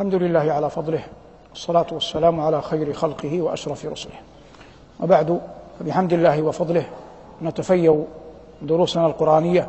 الحمد 0.00 0.14
لله 0.14 0.52
على 0.52 0.70
فضله 0.70 1.00
والصلاة 1.50 1.86
والسلام 1.92 2.40
على 2.40 2.62
خير 2.62 2.92
خلقه 2.92 3.42
وأشرف 3.42 3.86
رسله 3.86 4.12
وبعد 5.02 5.40
فبحمد 5.80 6.12
الله 6.12 6.42
وفضله 6.42 6.84
نتفيأ 7.42 8.02
دروسنا 8.62 9.06
القرآنية 9.06 9.68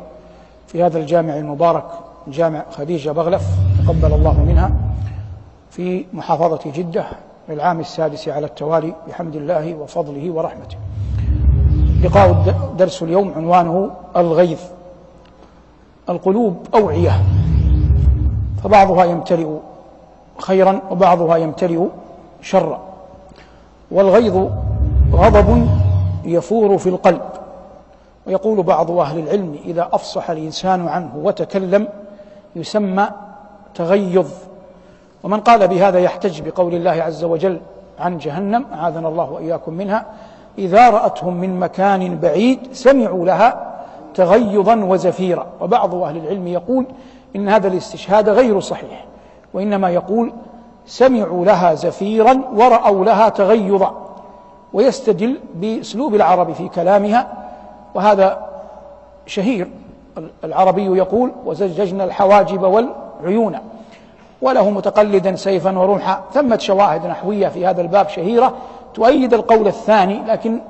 في 0.66 0.82
هذا 0.82 0.98
الجامع 0.98 1.36
المبارك 1.38 1.88
جامع 2.28 2.64
خديجة 2.70 3.10
بغلف 3.10 3.42
تقبل 3.86 4.12
الله 4.12 4.44
منها 4.44 4.70
في 5.70 6.04
محافظة 6.12 6.70
جدة 6.74 7.06
للعام 7.48 7.80
السادس 7.80 8.28
على 8.28 8.46
التوالي 8.46 8.94
بحمد 9.08 9.36
الله 9.36 9.74
وفضله 9.74 10.30
ورحمته 10.30 10.76
لقاء 12.04 12.32
درس 12.78 13.02
اليوم 13.02 13.32
عنوانه 13.36 13.90
الغيظ 14.16 14.60
القلوب 16.08 16.66
أوعية 16.74 17.12
فبعضها 18.64 19.04
يمتلئ 19.04 19.48
خيرا 20.40 20.80
وبعضها 20.90 21.36
يمتلئ 21.36 21.84
شرا 22.42 22.80
والغيظ 23.90 24.48
غضب 25.12 25.66
يفور 26.24 26.78
في 26.78 26.88
القلب 26.88 27.20
ويقول 28.26 28.62
بعض 28.62 28.90
أهل 28.90 29.18
العلم 29.18 29.56
إذا 29.64 29.88
أفصح 29.92 30.30
الإنسان 30.30 30.88
عنه 30.88 31.10
وتكلم 31.16 31.88
يسمى 32.56 33.08
تغيظ 33.74 34.30
ومن 35.22 35.40
قال 35.40 35.68
بهذا 35.68 35.98
يحتج 35.98 36.40
بقول 36.48 36.74
الله 36.74 36.90
عز 36.90 37.24
وجل 37.24 37.60
عن 37.98 38.18
جهنم 38.18 38.66
أعاذنا 38.74 39.08
الله 39.08 39.30
وإياكم 39.32 39.72
منها 39.74 40.04
إذا 40.58 40.90
رأتهم 40.90 41.34
من 41.34 41.60
مكان 41.60 42.18
بعيد 42.18 42.58
سمعوا 42.72 43.24
لها 43.26 43.66
تغيظا 44.14 44.74
وزفيرا 44.84 45.46
وبعض 45.60 45.94
أهل 45.94 46.16
العلم 46.16 46.46
يقول 46.46 46.86
إن 47.36 47.48
هذا 47.48 47.68
الاستشهاد 47.68 48.28
غير 48.28 48.60
صحيح 48.60 49.04
وإنما 49.54 49.90
يقول 49.90 50.32
سمعوا 50.86 51.44
لها 51.44 51.74
زفيرا 51.74 52.40
ورأوا 52.54 53.04
لها 53.04 53.28
تغيظا 53.28 53.94
ويستدل 54.72 55.38
بأسلوب 55.54 56.14
العرب 56.14 56.52
في 56.52 56.68
كلامها 56.68 57.26
وهذا 57.94 58.46
شهير 59.26 59.70
العربي 60.44 60.86
يقول 60.86 61.32
وزججنا 61.46 62.04
الحواجب 62.04 62.62
والعيون 62.62 63.58
وله 64.42 64.70
متقلدا 64.70 65.36
سيفا 65.36 65.78
ورمحا 65.78 66.22
ثمة 66.34 66.56
شواهد 66.58 67.06
نحوية 67.06 67.48
في 67.48 67.66
هذا 67.66 67.80
الباب 67.80 68.08
شهيرة 68.08 68.52
تؤيد 68.94 69.34
القول 69.34 69.66
الثاني 69.66 70.22
لكن 70.28 70.60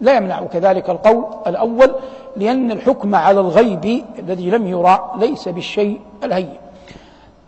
لا 0.00 0.16
يمنع 0.16 0.40
كذلك 0.52 0.90
القول 0.90 1.24
الأول 1.46 1.94
لأن 2.36 2.70
الحكم 2.72 3.14
على 3.14 3.40
الغيب 3.40 4.04
الذي 4.18 4.50
لم 4.50 4.66
يرى 4.66 5.12
ليس 5.18 5.48
بالشيء 5.48 6.00
الهين 6.24 6.54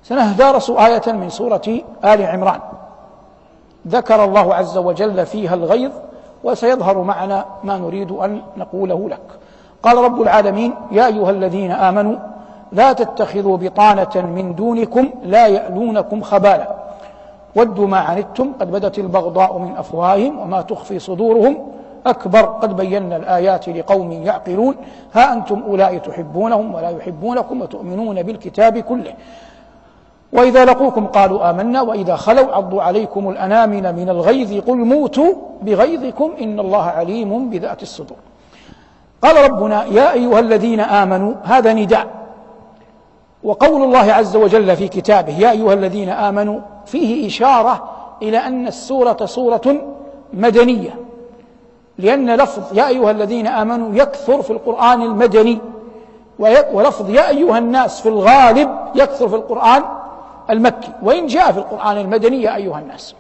سنهدارس 0.09 0.71
آية 0.71 1.13
من 1.13 1.29
سورة 1.31 1.69
آل 2.05 2.23
عمران 2.27 2.61
ذكر 3.89 4.25
الله 4.25 4.55
عز 4.55 4.79
وجل 4.79 5.27
فيها 5.27 5.55
الغيظ 5.55 5.91
وسيظهر 6.45 7.03
معنا 7.03 7.45
ما 7.65 7.79
نريد 7.79 8.13
أن 8.13 8.41
نقوله 8.57 9.09
لك 9.09 9.21
قال 9.83 9.97
رب 10.05 10.23
العالمين 10.23 10.75
يا 10.93 11.07
أيها 11.07 11.31
الذين 11.31 11.71
آمنوا 11.71 12.17
لا 12.73 12.93
تتخذوا 12.93 13.57
بطانة 13.57 14.27
من 14.35 14.55
دونكم 14.55 15.09
لا 15.25 15.47
يألونكم 15.47 16.23
خبالا 16.23 16.69
ودوا 17.57 17.87
ما 17.87 17.99
عنتم 17.99 18.53
قد 18.61 18.71
بدت 18.71 18.99
البغضاء 18.99 19.59
من 19.59 19.77
أفواههم 19.77 20.39
وما 20.39 20.63
تخفي 20.63 20.99
صدورهم 20.99 21.69
أكبر 22.07 22.41
قد 22.41 22.77
بينا 22.77 23.17
الآيات 23.17 23.69
لقوم 23.69 24.13
يعقلون 24.13 24.75
ها 25.13 25.33
أنتم 25.33 25.63
أولئك 25.69 26.05
تحبونهم 26.05 26.75
ولا 26.75 26.91
يحبونكم 26.91 27.63
وتؤمنون 27.63 28.23
بالكتاب 28.23 28.79
كله 28.79 29.15
وإذا 30.33 30.65
لقوكم 30.65 31.07
قالوا 31.07 31.51
آمنا 31.51 31.83
وإذا 31.83 32.17
خلوا 32.17 32.55
عضوا 32.55 32.83
عليكم 32.83 33.29
الأنامل 33.29 33.97
من 33.97 34.09
الغيظ 34.09 34.61
قل 34.67 34.77
موتوا 34.77 35.33
بغيظكم 35.63 36.33
إن 36.41 36.61
الله 36.61 36.83
عليم 36.83 37.51
بذات 37.51 37.83
الصدور 37.83 38.17
قال 39.23 39.51
ربنا 39.51 39.85
يا 39.85 40.13
أيها 40.13 40.41
الذين 40.41 40.81
آمنوا 40.81 41.33
هذا 41.45 41.73
نداء 41.73 42.07
وقول 43.45 43.83
الله 43.83 44.13
عز 44.13 44.37
وجل 44.37 44.77
في 44.77 44.89
كتابه 44.89 45.39
يا 45.39 45.51
أيها 45.51 45.75
الذين 45.75 46.09
آمنوا 46.09 46.61
فيه 46.87 47.27
إشارة 47.27 47.85
إلى 48.23 48.39
أن 48.39 48.67
السورة 48.67 49.17
سورة 49.27 49.77
مدنية 50.35 50.91
لأن 51.99 52.35
لفظ 52.37 52.79
يا 52.79 52.89
أيها 52.89 53.11
الذين 53.11 53.47
آمنوا 53.47 53.95
يكثر 53.95 54.43
في 54.43 54.51
القرآن 54.51 55.03
المدني 55.03 55.59
ولفظ 56.73 57.11
يا 57.11 57.29
أيها 57.29 57.59
الناس 57.59 58.01
في 58.01 58.09
الغالب 58.09 58.69
يكثر 58.95 59.29
في 59.29 59.37
القرآن 59.37 59.83
المكي 60.51 60.89
وإن 61.03 61.27
جاء 61.27 61.53
في 61.53 61.59
القرآن 61.59 61.99
المدني 61.99 62.43
يا 62.43 62.57
أيها 62.57 62.79
الناس 62.79 63.15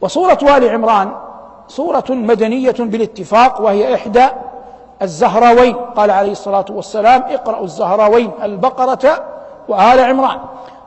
وصورة 0.00 0.56
آل 0.56 0.68
عمران 0.68 1.12
صورة 1.68 2.04
مدنية 2.10 2.74
بالاتفاق 2.78 3.60
وهي 3.60 3.94
إحدى 3.94 4.26
الزهراوين 5.02 5.74
قال 5.76 6.10
عليه 6.10 6.32
الصلاة 6.32 6.64
والسلام 6.70 7.22
اقرأوا 7.30 7.64
الزهراوين 7.64 8.30
البقرة 8.42 9.24
وآل 9.68 9.98
عمران 10.00 10.38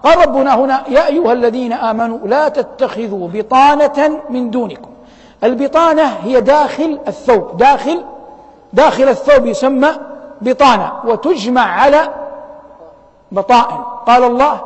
قال 0.03 0.27
ربنا 0.27 0.55
هنا 0.55 0.83
يا 0.89 1.07
أيها 1.07 1.33
الذين 1.33 1.73
آمنوا 1.73 2.17
لا 2.27 2.49
تتخذوا 2.49 3.27
بطانة 3.33 4.19
من 4.29 4.49
دونكم 4.49 4.89
البطانة 5.43 6.03
هي 6.23 6.41
داخل 6.41 6.99
الثوب 7.07 7.57
داخل 7.57 8.03
داخل 8.73 9.03
الثوب 9.09 9.45
يسمى 9.45 9.89
بطانة 10.41 10.91
وتجمع 11.05 11.81
على 11.81 12.09
بطائن 13.33 13.77
قال 14.05 14.23
الله 14.23 14.59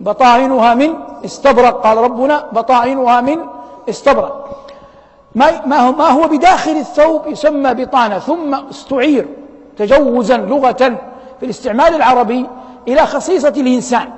بطائنها 0.00 0.74
من 0.74 0.94
استبرق 1.24 1.80
قال 1.82 1.96
ربنا 1.98 2.44
بطائنها 2.52 3.20
من 3.20 3.38
استبرق 3.88 4.48
ما 5.34 5.66
ما 5.66 5.76
هو, 5.76 5.92
ما 5.92 6.04
هو 6.08 6.28
بداخل 6.28 6.70
الثوب 6.76 7.26
يسمى 7.26 7.74
بطانة 7.74 8.18
ثم 8.18 8.54
استعير 8.54 9.28
تجوزا 9.78 10.36
لغة 10.36 10.96
في 11.40 11.42
الاستعمال 11.42 11.94
العربي 11.94 12.46
إلى 12.88 13.00
خصيصة 13.00 13.48
الإنسان 13.56 14.08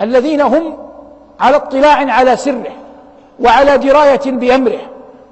الذين 0.00 0.40
هم 0.40 0.76
على 1.40 1.56
اطلاع 1.56 2.12
على 2.12 2.36
سره 2.36 2.72
وعلى 3.40 3.78
دراية 3.78 4.22
بأمره 4.32 4.80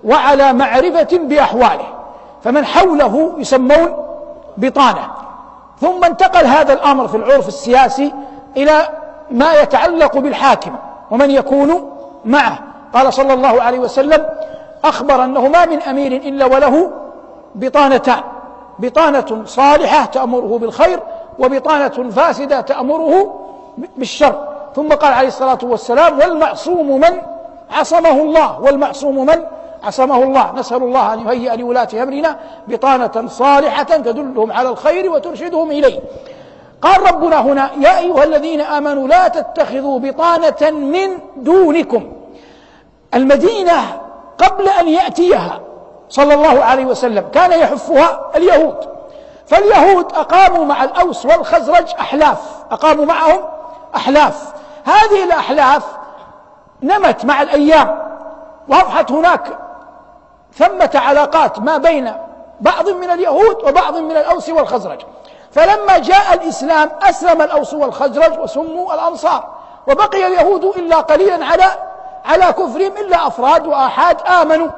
وعلى 0.05 0.53
معرفة 0.53 1.09
بأحواله 1.23 1.87
فمن 2.45 2.65
حوله 2.65 3.33
يسمون 3.39 3.95
بطانة 4.57 5.11
ثم 5.83 6.05
انتقل 6.05 6.47
هذا 6.47 6.73
الامر 6.73 7.09
في 7.09 7.17
العرف 7.17 7.49
السياسي 7.49 8.13
الى 8.57 8.89
ما 9.31 9.55
يتعلق 9.61 10.19
بالحاكم 10.19 10.73
ومن 11.11 11.31
يكون 11.31 11.91
معه 12.25 12.59
قال 12.95 13.13
صلى 13.13 13.33
الله 13.33 13.63
عليه 13.63 13.79
وسلم 13.79 14.27
اخبر 14.85 15.25
انه 15.25 15.49
ما 15.49 15.67
من 15.67 15.83
امير 15.83 16.13
الا 16.13 16.45
وله 16.45 16.91
بطانتان 17.55 18.21
بطانه 18.79 19.43
صالحه 19.45 20.05
تامره 20.05 20.59
بالخير 20.59 21.01
وبطانه 21.39 22.11
فاسده 22.11 22.61
تامره 22.61 23.39
بالشر 23.97 24.45
ثم 24.77 24.89
قال 24.89 25.13
عليه 25.13 25.29
الصلاه 25.29 25.59
والسلام 25.63 26.19
والمعصوم 26.19 27.01
من 27.01 27.19
عصمه 27.79 28.23
الله 28.23 28.61
والمعصوم 28.61 29.27
من 29.27 29.43
عصمه 29.83 30.23
الله 30.23 30.53
نسأل 30.57 30.77
الله 30.83 31.15
أن 31.15 31.27
يهيئ 31.29 31.57
لولاة 31.57 31.89
أمرنا 31.95 32.37
بطانة 32.69 33.27
صالحة 33.29 33.83
تدلهم 33.83 34.53
على 34.53 34.69
الخير 34.69 35.11
وترشدهم 35.11 35.71
إليه 35.71 36.01
قال 36.83 37.15
ربنا 37.15 37.41
هنا 37.41 37.71
يا 37.81 37.99
أيها 37.99 38.25
الذين 38.25 38.61
آمنوا 38.61 39.09
لا 39.09 39.29
تتخذوا 39.29 39.99
بطانة 39.99 40.71
من 40.71 41.19
دونكم 41.37 42.13
المدينة 43.15 44.01
قبل 44.39 44.69
أن 44.69 44.89
يأتيها 44.89 45.61
صلى 46.09 46.35
الله 46.35 46.65
عليه 46.65 46.85
وسلم 46.85 47.25
كان 47.33 47.53
يحفها 47.61 48.21
اليهود 48.37 48.77
فاليهود 49.47 50.05
أقاموا 50.13 50.65
مع 50.65 50.85
الأوس 50.85 51.27
والخزرج 51.27 51.89
أحلاف 52.01 52.39
أقاموا 52.71 53.05
معهم 53.05 53.41
أحلاف 53.97 54.53
هذه 54.85 55.25
الأحلاف 55.25 55.85
نمت 56.83 57.25
مع 57.25 57.43
الأيام 57.43 57.99
وأضحت 58.69 59.13
هناك 59.13 59.43
ثمة 60.55 60.91
علاقات 60.95 61.59
ما 61.59 61.77
بين 61.77 62.13
بعض 62.61 62.89
من 62.89 63.11
اليهود 63.11 63.57
وبعض 63.67 63.97
من 63.97 64.11
الأوس 64.17 64.49
والخزرج 64.49 65.01
فلما 65.53 65.99
جاء 65.99 66.35
الإسلام 66.35 66.91
أسلم 67.03 67.43
الأوس 67.43 67.75
والخزرج 67.75 68.39
وسموا 68.39 68.95
الأنصار 68.95 69.49
وبقي 69.89 70.27
اليهود 70.27 70.65
إلا 70.65 70.97
قليلا 70.97 71.45
على 71.47 71.65
على 72.25 72.45
كفرهم 72.45 72.93
إلا 73.01 73.27
أفراد 73.27 73.67
وآحاد 73.67 74.17
آمنوا 74.43 74.69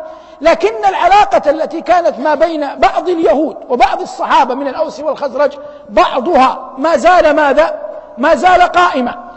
لكن 0.41 0.85
العلاقة 0.89 1.51
التي 1.51 1.81
كانت 1.81 2.19
ما 2.19 2.35
بين 2.35 2.75
بعض 2.81 3.09
اليهود 3.09 3.57
وبعض 3.69 4.01
الصحابة 4.01 4.55
من 4.55 4.69
الأوس 4.69 5.01
والخزرج 5.01 5.53
بعضها 5.89 6.71
ما 6.79 6.97
زال 6.97 7.37
ماذا؟ 7.37 7.79
ما 8.19 8.35
زال 8.35 8.63
قائما 8.63 9.34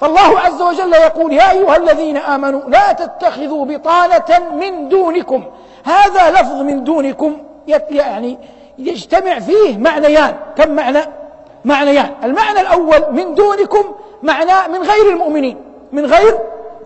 فالله 0.00 0.38
عز 0.40 0.62
وجل 0.62 0.92
يقول 0.92 1.32
يا 1.32 1.50
أيها 1.50 1.76
الذين 1.76 2.16
آمنوا 2.16 2.60
لا 2.70 2.92
تتخذوا 2.92 3.64
بطانة 3.64 4.54
من 4.60 4.88
دونكم 4.88 5.44
هذا 5.84 6.30
لفظ 6.30 6.60
من 6.60 6.84
دونكم 6.84 7.36
يعني 7.90 8.38
يجتمع 8.78 9.38
فيه 9.38 9.78
معنيان 9.78 10.34
كم 10.56 10.70
معنى؟ 10.70 10.98
معنيان 11.64 12.10
المعنى 12.24 12.60
الأول 12.60 13.04
من 13.10 13.34
دونكم 13.34 13.94
معناه 14.22 14.68
من 14.68 14.82
غير 14.82 15.10
المؤمنين 15.10 15.56
من 15.92 16.06
غير 16.06 16.38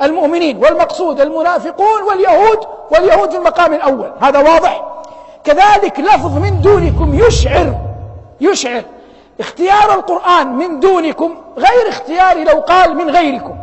المؤمنين 0.03 0.57
والمقصود 0.59 1.21
المنافقون 1.21 2.03
واليهود 2.09 2.59
واليهود 2.91 3.31
في 3.31 3.37
المقام 3.39 3.73
الأول 3.73 4.13
هذا 4.23 4.39
واضح 4.39 4.85
كذلك 5.45 6.01
لفظ 6.01 6.39
من 6.39 6.61
دونكم 6.63 7.15
يشعر 7.29 7.75
يشعر 8.41 8.83
اختيار 9.41 9.95
القرآن 9.95 10.47
من 10.57 10.81
دونكم 10.81 11.35
غير 11.59 11.89
اختياري 11.89 12.45
لو 12.45 12.61
قال 12.61 12.97
من 12.97 13.11
غيركم 13.11 13.55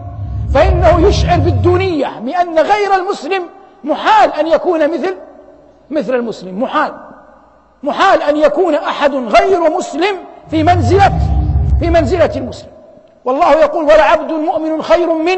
فإنه 0.53 1.07
يشعر 1.07 1.39
بالدونية 1.39 2.19
بأن 2.19 2.59
غير 2.59 2.95
المسلم 2.95 3.44
محال 3.83 4.33
أن 4.33 4.47
يكون 4.47 4.83
مثل 4.94 5.15
مثل 5.89 6.15
المسلم 6.15 6.62
محال 6.62 6.94
محال 7.83 8.21
أن 8.23 8.38
يكون 8.38 8.75
أحد 8.75 9.15
غير 9.15 9.69
مسلم 9.69 10.18
في 10.50 10.63
منزلة 10.63 11.12
في 11.79 11.89
منزلة 11.89 12.31
المسلم 12.35 12.69
والله 13.25 13.51
يقول 13.51 13.83
ولعبد 13.85 14.31
مؤمن 14.31 14.81
خير 14.81 15.13
من 15.13 15.38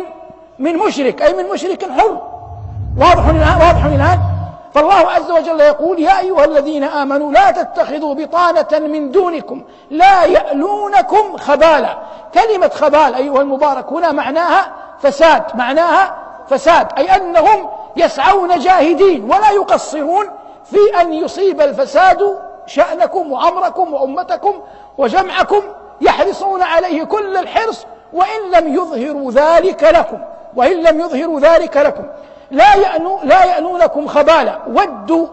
من 0.59 0.77
مشرك 0.77 1.21
أي 1.21 1.33
من 1.43 1.49
مشرك 1.49 1.83
حر 1.89 2.21
واضح 2.97 3.25
الآن 3.27 3.59
واضح 3.67 3.85
الآن 3.85 4.19
فالله 4.73 5.11
عز 5.11 5.31
وجل 5.31 5.59
يقول 5.59 5.99
يا 5.99 6.19
أيها 6.19 6.45
الذين 6.45 6.83
آمنوا 6.83 7.31
لا 7.31 7.51
تتخذوا 7.51 8.13
بطانة 8.13 8.87
من 8.87 9.11
دونكم 9.11 9.63
لا 9.89 10.25
يألونكم 10.25 11.37
خبالا 11.37 11.97
كلمة 12.33 12.67
خبال 12.69 13.15
أيها 13.15 13.41
المبارك 13.41 13.93
هنا 13.93 14.11
معناها 14.11 14.71
فساد 15.01 15.43
معناها 15.55 16.15
فساد 16.49 16.87
أي 16.97 17.15
أنهم 17.15 17.69
يسعون 17.95 18.59
جاهدين 18.59 19.23
ولا 19.23 19.51
يقصرون 19.51 20.25
في 20.65 21.01
أن 21.01 21.13
يصيب 21.13 21.61
الفساد 21.61 22.39
شأنكم 22.65 23.31
وأمركم 23.31 23.93
وأمتكم 23.93 24.61
وجمعكم 24.97 25.61
يحرصون 26.01 26.61
عليه 26.61 27.03
كل 27.03 27.37
الحرص 27.37 27.85
وإن 28.13 28.51
لم 28.53 28.73
يظهروا 28.73 29.31
ذلك 29.31 29.83
لكم 29.83 30.17
وإن 30.55 30.83
لم 30.83 30.99
يظهروا 30.99 31.39
ذلك 31.39 31.77
لكم 31.77 32.03
لا 32.53 32.73
يأنو 32.75 33.19
لا 33.23 33.43
يأنونكم 33.45 34.07
خبالا 34.07 34.59
ودوا 34.67 35.27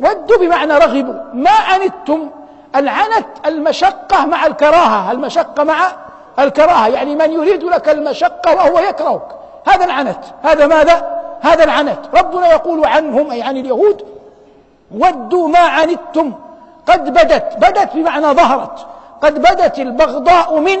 ودوا 0.00 0.36
بمعنى 0.38 0.72
رغبوا 0.74 1.14
ما 1.34 1.50
أنتم 1.50 2.30
العنت 2.76 3.26
المشقة 3.46 4.26
مع 4.26 4.46
الكراهة 4.46 5.10
المشقة 5.12 5.64
مع 5.64 5.74
الكراهة 6.38 6.88
يعني 6.88 7.14
من 7.14 7.30
يريد 7.30 7.64
لك 7.64 7.88
المشقة 7.88 8.54
وهو 8.54 8.78
يكرهك 8.78 9.28
هذا 9.68 9.84
العنت 9.84 10.20
هذا 10.42 10.66
ماذا 10.66 11.20
هذا 11.40 11.64
العنت 11.64 11.98
ربنا 12.14 12.46
يقول 12.46 12.86
عنهم 12.86 13.30
أي 13.30 13.42
عن 13.42 13.56
اليهود 13.56 14.04
ودوا 14.94 15.48
ما 15.48 15.58
عنتم 15.58 16.32
قد 16.86 17.10
بدت 17.10 17.56
بدت 17.56 17.88
بمعنى 17.94 18.26
ظهرت 18.26 18.86
قد 19.22 19.38
بدت 19.38 19.78
البغضاء 19.78 20.58
من 20.58 20.78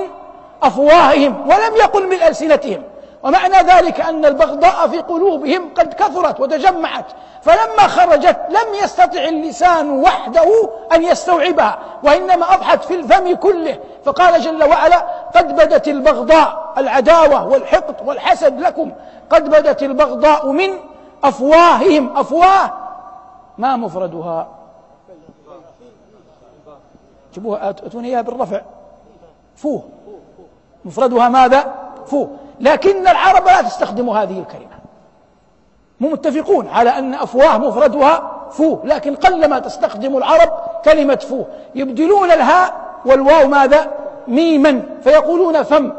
أفواههم 0.62 1.40
ولم 1.48 1.76
يقل 1.80 2.06
من 2.08 2.22
ألسنتهم 2.22 2.82
ومعنى 3.22 3.54
ذلك 3.56 4.00
أن 4.00 4.24
البغضاء 4.24 4.88
في 4.88 4.98
قلوبهم 4.98 5.74
قد 5.74 5.94
كثرت 5.94 6.40
وتجمعت 6.40 7.04
فلما 7.42 7.82
خرجت 7.88 8.38
لم 8.48 8.74
يستطع 8.84 9.20
اللسان 9.24 9.90
وحده 9.90 10.70
أن 10.92 11.02
يستوعبها 11.04 11.78
وإنما 12.02 12.54
أضحت 12.54 12.84
في 12.84 12.94
الفم 12.94 13.34
كله 13.34 13.78
فقال 14.04 14.40
جل 14.40 14.64
وعلا 14.64 15.06
قد 15.36 15.56
بدت 15.56 15.88
البغضاء 15.88 16.74
العداوة 16.78 17.48
والحقد 17.48 17.96
والحسد 18.08 18.60
لكم 18.60 18.90
قد 19.30 19.44
بدت 19.50 19.82
البغضاء 19.82 20.52
من 20.52 20.70
أفواههم 21.24 22.16
أفواه 22.16 22.70
ما 23.58 23.76
مفردها 23.76 24.46
جيبوها 27.34 27.70
أتوني 27.70 28.08
إياها 28.08 28.22
بالرفع 28.22 28.60
فوه 29.56 29.82
مفردها 30.84 31.28
ماذا 31.28 31.74
فوه 32.06 32.28
لكن 32.60 33.08
العرب 33.08 33.46
لا 33.46 33.62
تستخدم 33.62 34.10
هذه 34.10 34.38
الكلمة 34.38 34.78
متفقون 36.00 36.68
على 36.68 36.90
أن 36.90 37.14
أفواه 37.14 37.58
مفردها 37.58 38.30
فوه 38.50 38.80
لكن 38.84 39.14
قلما 39.14 39.58
تستخدم 39.58 40.16
العرب 40.16 40.50
كلمة 40.84 41.16
فوه 41.16 41.46
يبدلون 41.74 42.30
الهاء 42.30 42.72
والواو 43.06 43.48
ماذا 43.48 43.90
ميما 44.28 44.82
فيقولون 45.04 45.62
فم 45.62 45.92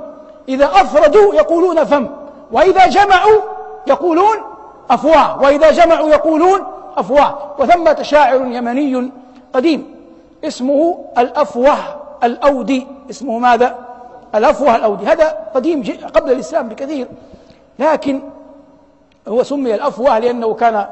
إذا 0.49 0.65
أفردوا 0.65 1.33
يقولون 1.35 1.83
فم 1.83 2.09
وإذا 2.51 2.87
جمعوا 2.87 3.39
يقولون 3.87 4.37
أفواه 4.91 5.39
وإذا 5.41 5.71
جمعوا 5.71 6.09
يقولون 6.09 6.59
أفواه 6.97 7.35
وثمة 7.59 8.01
شاعر 8.01 8.35
يمني 8.41 9.11
قديم 9.53 9.95
اسمه 10.43 11.05
الأفوه 11.17 11.75
الأودي 12.23 12.87
اسمه 13.09 13.39
ماذا 13.39 13.75
الأفوه 14.35 14.75
الأودي 14.75 15.05
هذا 15.07 15.27
قديم 15.29 15.83
قبل 16.13 16.31
الإسلام 16.31 16.69
بكثير 16.69 17.07
لكن 17.79 18.21
هو 19.27 19.43
سمي 19.43 19.75
الأفوه 19.75 20.19
لأنه 20.19 20.53
كان 20.53 20.85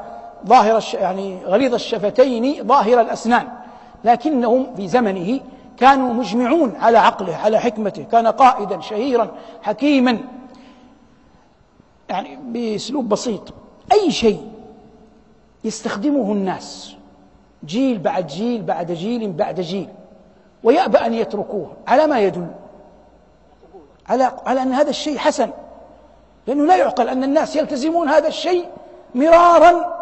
ظاهر 0.46 0.76
الش... 0.76 0.94
يعني 0.94 1.38
غليظ 1.46 1.74
الشفتين 1.74 2.66
ظاهر 2.68 3.00
الأسنان 3.00 3.48
لكنهم 4.04 4.66
في 4.76 4.88
زمنه 4.88 5.40
كانوا 5.76 6.12
مجمعون 6.12 6.74
على 6.76 6.98
عقله 6.98 7.36
على 7.36 7.58
حكمته 7.60 8.02
كان 8.12 8.26
قائدا 8.26 8.80
شهيرا 8.80 9.28
حكيما 9.62 10.18
يعني 12.08 12.38
بأسلوب 12.46 13.08
بسيط 13.08 13.42
أي 13.92 14.10
شيء 14.10 14.50
يستخدمه 15.64 16.32
الناس 16.32 16.94
جيل 17.64 17.98
بعد 17.98 18.26
جيل 18.26 18.62
بعد 18.62 18.92
جيل 18.92 19.32
بعد 19.32 19.60
جيل 19.60 19.88
ويأبى 20.64 20.98
أن 20.98 21.14
يتركوه 21.14 21.68
على 21.88 22.06
ما 22.06 22.20
يدل 22.20 22.46
على 24.08 24.30
على 24.46 24.62
ان 24.62 24.72
هذا 24.72 24.90
الشيء 24.90 25.18
حسن 25.18 25.50
لانه 26.46 26.64
لا 26.64 26.76
يعقل 26.76 27.08
ان 27.08 27.24
الناس 27.24 27.56
يلتزمون 27.56 28.08
هذا 28.08 28.28
الشيء 28.28 28.68
مرارا 29.14 29.98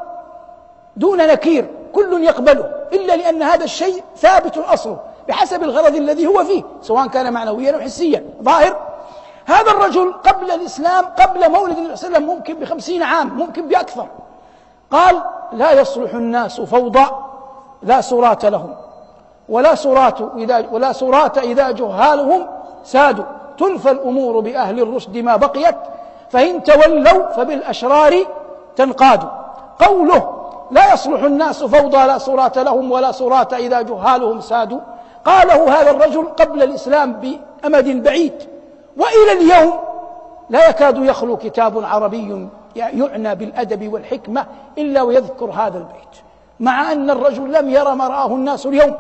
دون 0.97 1.19
نكير 1.27 1.67
كل 1.93 2.23
يقبله 2.25 2.73
الا 2.93 3.17
لان 3.17 3.43
هذا 3.43 3.65
الشيء 3.65 4.03
ثابت 4.17 4.59
اصله 4.59 5.01
بحسب 5.29 5.63
الغرض 5.63 5.97
الذي 5.97 6.27
هو 6.27 6.45
فيه 6.45 6.63
سواء 6.83 7.07
كان 7.07 7.33
معنويا 7.33 7.75
او 7.75 7.81
حسيا 7.81 8.25
ظاهر 8.43 8.87
هذا 9.49 9.71
الرجل 9.71 10.13
قبل 10.13 10.51
الإسلام 10.51 11.05
قبل 11.05 11.51
مولد 11.51 11.77
النبي 11.79 11.97
صلى 11.97 12.07
الله 12.09 12.17
عليه 12.17 12.27
وسلم 12.27 12.27
ممكن 12.27 12.55
بخمسين 12.55 13.03
عام 13.03 13.29
ممكن 13.39 13.69
بأكثر 13.69 14.07
قال 14.91 15.23
لا 15.53 15.73
يصلح 15.81 16.15
الناس 16.15 16.61
فوضى 16.61 17.05
لا 17.83 18.01
سراة 18.01 18.39
لهم 18.45 18.75
ولا 19.49 19.75
سراة 19.75 20.33
إذا 20.37 20.67
ولا 20.73 20.93
سراة 20.93 21.33
إذا 21.39 21.71
جهالهم 21.71 22.47
سادوا 22.85 23.25
تنفى 23.59 23.91
الأمور 23.91 24.41
بأهل 24.41 24.81
الرشد 24.81 25.19
ما 25.19 25.37
بقيت 25.37 25.77
فإن 26.31 26.63
تولوا 26.63 27.33
فبالأشرار 27.33 28.25
تنقاد 28.77 29.29
قوله 29.87 30.33
لا 30.71 30.93
يصلح 30.95 31.23
الناس 31.23 31.65
فوضى 31.65 31.97
لا 32.07 32.19
صراط 32.19 32.59
لهم 32.59 32.91
ولا 32.93 33.13
صراط 33.13 33.55
إذا 33.55 33.81
جهالهم 33.81 34.41
سادوا 34.41 34.81
قاله 35.25 35.81
هذا 35.81 35.91
الرجل 35.91 36.25
قبل 36.27 36.63
الإسلام 36.63 37.13
بأمد 37.13 38.03
بعيد 38.03 38.33
وإلى 38.97 39.33
اليوم 39.41 39.73
لا 40.51 40.69
يكاد 40.69 40.99
يخلو 40.99 41.37
كتاب 41.37 41.85
عربي 41.85 42.49
يعنى 42.77 43.35
بالأدب 43.35 43.93
والحكمة 43.93 44.47
إلا 44.79 45.03
ويذكر 45.03 45.51
هذا 45.51 45.79
البيت 45.79 46.23
مع 46.61 46.93
أن 46.93 47.11
الرجل 47.11 47.53
لم 47.53 47.71
ير 47.71 47.95
مرآه 47.95 48.27
الناس 48.27 48.67
اليوم 48.67 48.95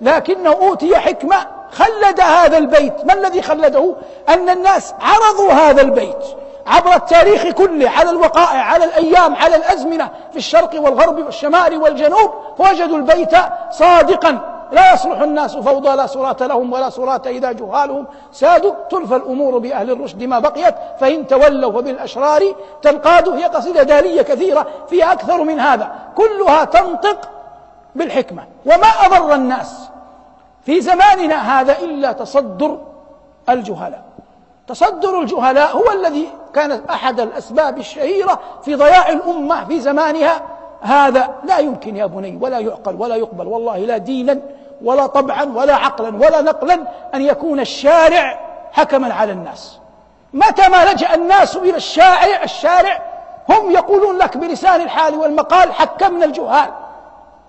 لكنه 0.00 0.50
أوتي 0.52 0.96
حكمة 0.96 1.36
خلد 1.74 2.20
هذا 2.20 2.58
البيت 2.58 2.94
ما 3.04 3.12
الذي 3.14 3.42
خلده 3.42 3.94
أن 4.28 4.48
الناس 4.50 4.94
عرضوا 5.00 5.52
هذا 5.52 5.82
البيت 5.82 6.24
عبر 6.66 6.94
التاريخ 6.94 7.46
كله 7.46 7.90
على 7.90 8.10
الوقائع 8.10 8.60
على 8.62 8.84
الأيام 8.84 9.36
على 9.36 9.56
الأزمنة 9.56 10.10
في 10.32 10.36
الشرق 10.38 10.70
والغرب 10.74 11.18
والشمال 11.18 11.76
والجنوب 11.82 12.30
فوجدوا 12.58 12.96
البيت 12.96 13.32
صادقا 13.70 14.38
لا 14.72 14.94
يصلح 14.94 15.20
الناس 15.20 15.56
فوضى 15.56 15.88
لا 15.96 16.06
صلاة 16.06 16.36
لهم 16.40 16.72
ولا 16.72 16.90
صلاة 16.90 17.22
إذا 17.26 17.52
جهالهم 17.52 18.06
سادوا 18.32 18.72
تلفى 18.90 19.16
الأمور 19.16 19.58
بأهل 19.58 19.90
الرشد 19.90 20.22
ما 20.22 20.38
بقيت 20.38 20.74
فإن 21.00 21.26
تولوا 21.26 21.72
فبالأشرار 21.72 22.54
تنقادوا 22.82 23.36
هي 23.36 23.44
قصيدة 23.44 23.82
دالية 23.82 24.22
كثيرة 24.22 24.66
فيها 24.90 25.12
أكثر 25.12 25.42
من 25.42 25.60
هذا 25.60 25.92
كلها 26.16 26.64
تنطق 26.64 27.18
بالحكمة 27.94 28.44
وما 28.66 28.88
أضر 29.06 29.34
الناس 29.34 29.70
في 30.66 30.80
زماننا 30.80 31.60
هذا 31.60 31.78
إلا 31.78 32.12
تصدر 32.12 32.78
الجهلاء 33.48 34.02
تصدر 34.68 35.20
الجهلاء 35.20 35.76
هو 35.76 35.92
الذي 36.00 36.28
كان 36.54 36.84
أحد 36.90 37.20
الأسباب 37.20 37.78
الشهيرة 37.78 38.40
في 38.64 38.74
ضياع 38.74 39.08
الأمة 39.08 39.64
في 39.64 39.80
زمانها 39.80 40.42
هذا 40.82 41.34
لا 41.44 41.58
يمكن 41.58 41.96
يا 41.96 42.06
بني 42.06 42.38
ولا 42.42 42.58
يعقل 42.58 42.94
ولا 43.00 43.16
يقبل 43.16 43.46
والله 43.46 43.76
لا 43.78 43.96
دينا 43.96 44.38
ولا 44.84 45.06
طبعا 45.06 45.42
ولا 45.42 45.74
عقلا 45.74 46.08
ولا 46.26 46.40
نقلا 46.42 46.74
أن 47.14 47.22
يكون 47.22 47.60
الشارع 47.60 48.40
حكما 48.72 49.14
على 49.14 49.32
الناس 49.32 49.78
متى 50.32 50.68
ما 50.68 50.92
لجأ 50.92 51.14
الناس 51.14 51.56
إلى 51.56 51.76
الشارع 51.76 52.42
الشارع 52.42 53.00
هم 53.48 53.70
يقولون 53.70 54.18
لك 54.18 54.36
بلسان 54.36 54.80
الحال 54.80 55.14
والمقال 55.14 55.72
حكمنا 55.72 56.24
الجهال 56.24 56.70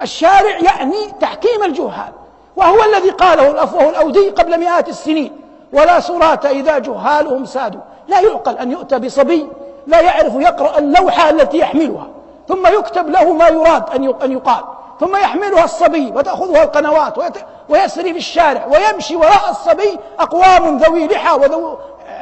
الشارع 0.01 0.57
يعني 0.61 1.11
تحكيم 1.21 1.63
الجهال 1.63 2.13
وهو 2.57 2.77
الذي 2.83 3.09
قاله 3.09 3.51
الأفوه 3.51 3.89
الأودي 3.89 4.29
قبل 4.29 4.59
مئات 4.59 4.89
السنين 4.89 5.31
ولا 5.73 5.99
سراة 5.99 6.39
إذا 6.45 6.77
جهالهم 6.77 7.45
سادوا 7.45 7.81
لا 8.07 8.19
يعقل 8.19 8.57
أن 8.57 8.71
يؤتى 8.71 8.99
بصبي 8.99 9.47
لا 9.87 10.01
يعرف 10.01 10.33
يقرأ 10.35 10.77
اللوحة 10.77 11.29
التي 11.29 11.57
يحملها 11.59 12.07
ثم 12.47 12.67
يكتب 12.67 13.09
له 13.09 13.33
ما 13.33 13.47
يراد 13.47 13.89
أن 14.23 14.31
يقال 14.31 14.61
ثم 14.99 15.15
يحملها 15.15 15.63
الصبي 15.63 16.13
وتأخذها 16.15 16.63
القنوات 16.63 17.13
ويسري 17.69 18.11
في 18.11 18.17
الشارع 18.19 18.65
ويمشي 18.71 19.15
وراء 19.15 19.43
الصبي 19.49 19.99
أقوام 20.19 20.77
ذوي 20.77 21.07
لحى 21.07 21.33
وذو 21.35 21.77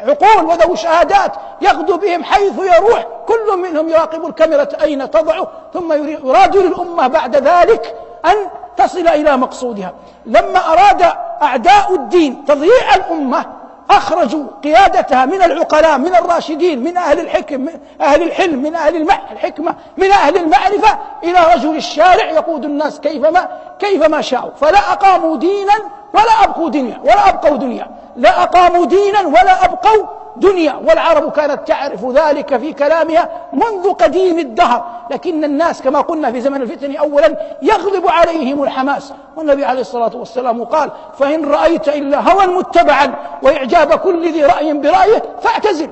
عقول 0.07 0.45
وذو 0.45 0.75
شهادات 0.75 1.31
يغدو 1.61 1.97
بهم 1.97 2.23
حيث 2.23 2.53
يروح 2.59 3.07
كل 3.27 3.57
منهم 3.57 3.89
يراقب 3.89 4.25
الكاميرا 4.25 4.67
أين 4.81 5.11
تضعه 5.11 5.47
ثم 5.73 5.93
يراد 6.27 6.57
للأمة 6.57 7.07
بعد 7.07 7.35
ذلك 7.37 7.95
أن 8.25 8.35
تصل 8.77 9.07
إلى 9.07 9.37
مقصودها 9.37 9.93
لما 10.25 10.59
أراد 10.73 11.03
أعداء 11.41 11.95
الدين 11.95 12.45
تضييع 12.47 12.95
الأمة 12.95 13.45
أخرجوا 13.89 14.43
قيادتها 14.63 15.25
من 15.25 15.41
العقلاء 15.41 15.97
من 15.97 16.15
الراشدين 16.15 16.83
من 16.83 16.97
أهل 16.97 17.19
الحكم 17.19 17.61
من 17.61 17.69
أهل 18.01 18.21
الحلم 18.23 18.63
من 18.63 18.75
أهل 18.75 18.95
الحكمة 19.31 19.75
من 19.97 20.11
أهل 20.11 20.37
المعرفة 20.37 20.97
إلى 21.23 21.39
رجل 21.55 21.75
الشارع 21.75 22.25
يقود 22.25 22.65
الناس 22.65 22.99
كيفما 22.99 23.47
كيفما 23.79 24.21
شاءوا 24.21 24.51
فلا 24.61 24.91
أقاموا 24.91 25.37
دينا 25.37 25.73
ولا 26.13 26.43
أبقوا 26.43 26.69
دنيا 26.69 26.99
ولا 27.03 27.29
أبقوا 27.29 27.57
دنيا 27.57 27.87
لا 28.15 28.43
أقاموا 28.43 28.85
دينا 28.85 29.19
ولا 29.21 29.65
أبقوا 29.65 30.07
دنيا 30.37 30.73
والعرب 30.85 31.31
كانت 31.31 31.67
تعرف 31.67 32.05
ذلك 32.05 32.57
في 32.57 32.73
كلامها 32.73 33.29
منذ 33.53 33.93
قديم 33.93 34.39
الدهر 34.39 34.83
لكن 35.11 35.43
الناس 35.43 35.81
كما 35.81 36.01
قلنا 36.01 36.31
في 36.31 36.41
زمن 36.41 36.61
الفتن 36.61 36.95
أولا 36.95 37.37
يغلب 37.61 38.07
عليهم 38.07 38.63
الحماس 38.63 39.13
والنبي 39.37 39.65
عليه 39.65 39.81
الصلاة 39.81 40.11
والسلام 40.15 40.63
قال 40.63 40.89
فإن 41.19 41.45
رأيت 41.45 41.89
إلا 41.89 42.19
هوى 42.33 42.47
متبعا 42.47 43.15
وإعجاب 43.41 43.93
كل 43.93 44.31
ذي 44.33 44.43
رأي 44.43 44.73
برأيه 44.73 45.23
فاعتزل 45.41 45.89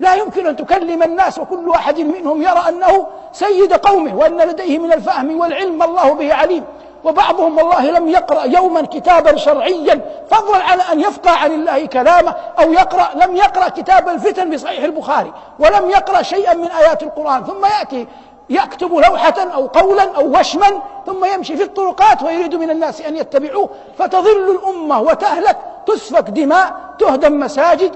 لا 0.00 0.14
يمكن 0.14 0.46
أن 0.46 0.56
تكلم 0.56 1.02
الناس 1.02 1.38
وكل 1.38 1.68
واحد 1.68 2.00
منهم 2.00 2.42
يرى 2.42 2.62
أنه 2.68 3.06
سيد 3.32 3.72
قومه 3.72 4.16
وأن 4.16 4.36
لديه 4.38 4.78
من 4.78 4.92
الفهم 4.92 5.40
والعلم 5.40 5.82
الله 5.82 6.14
به 6.14 6.34
عليم 6.34 6.64
وبعضهم 7.04 7.58
والله 7.58 7.90
لم 7.90 8.08
يقرأ 8.08 8.44
يوما 8.44 8.82
كتابا 8.82 9.36
شرعيا 9.36 10.00
فضلا 10.30 10.62
على 10.64 10.82
أن 10.92 11.00
يفقه 11.00 11.30
عن 11.30 11.52
الله 11.52 11.86
كلامه 11.86 12.34
أو 12.60 12.72
يقرأ 12.72 13.08
لم 13.14 13.36
يقرأ 13.36 13.68
كتاب 13.68 14.08
الفتن 14.08 14.50
بصحيح 14.50 14.84
البخاري 14.84 15.32
ولم 15.58 15.90
يقرأ 15.90 16.22
شيئا 16.22 16.54
من 16.54 16.68
آيات 16.70 17.02
القرآن 17.02 17.44
ثم 17.44 17.64
يأتي 17.78 18.06
يكتب 18.50 18.94
لوحة 18.94 19.34
أو 19.54 19.66
قولا 19.66 20.16
أو 20.16 20.38
وشما 20.38 20.80
ثم 21.06 21.24
يمشي 21.24 21.56
في 21.56 21.62
الطرقات 21.62 22.22
ويريد 22.22 22.54
من 22.54 22.70
الناس 22.70 23.00
أن 23.00 23.16
يتبعوه 23.16 23.68
فتظل 23.98 24.50
الأمة 24.60 25.00
وتهلك 25.00 25.56
تسفك 25.86 26.28
دماء 26.30 26.72
تهدم 26.98 27.40
مساجد 27.40 27.94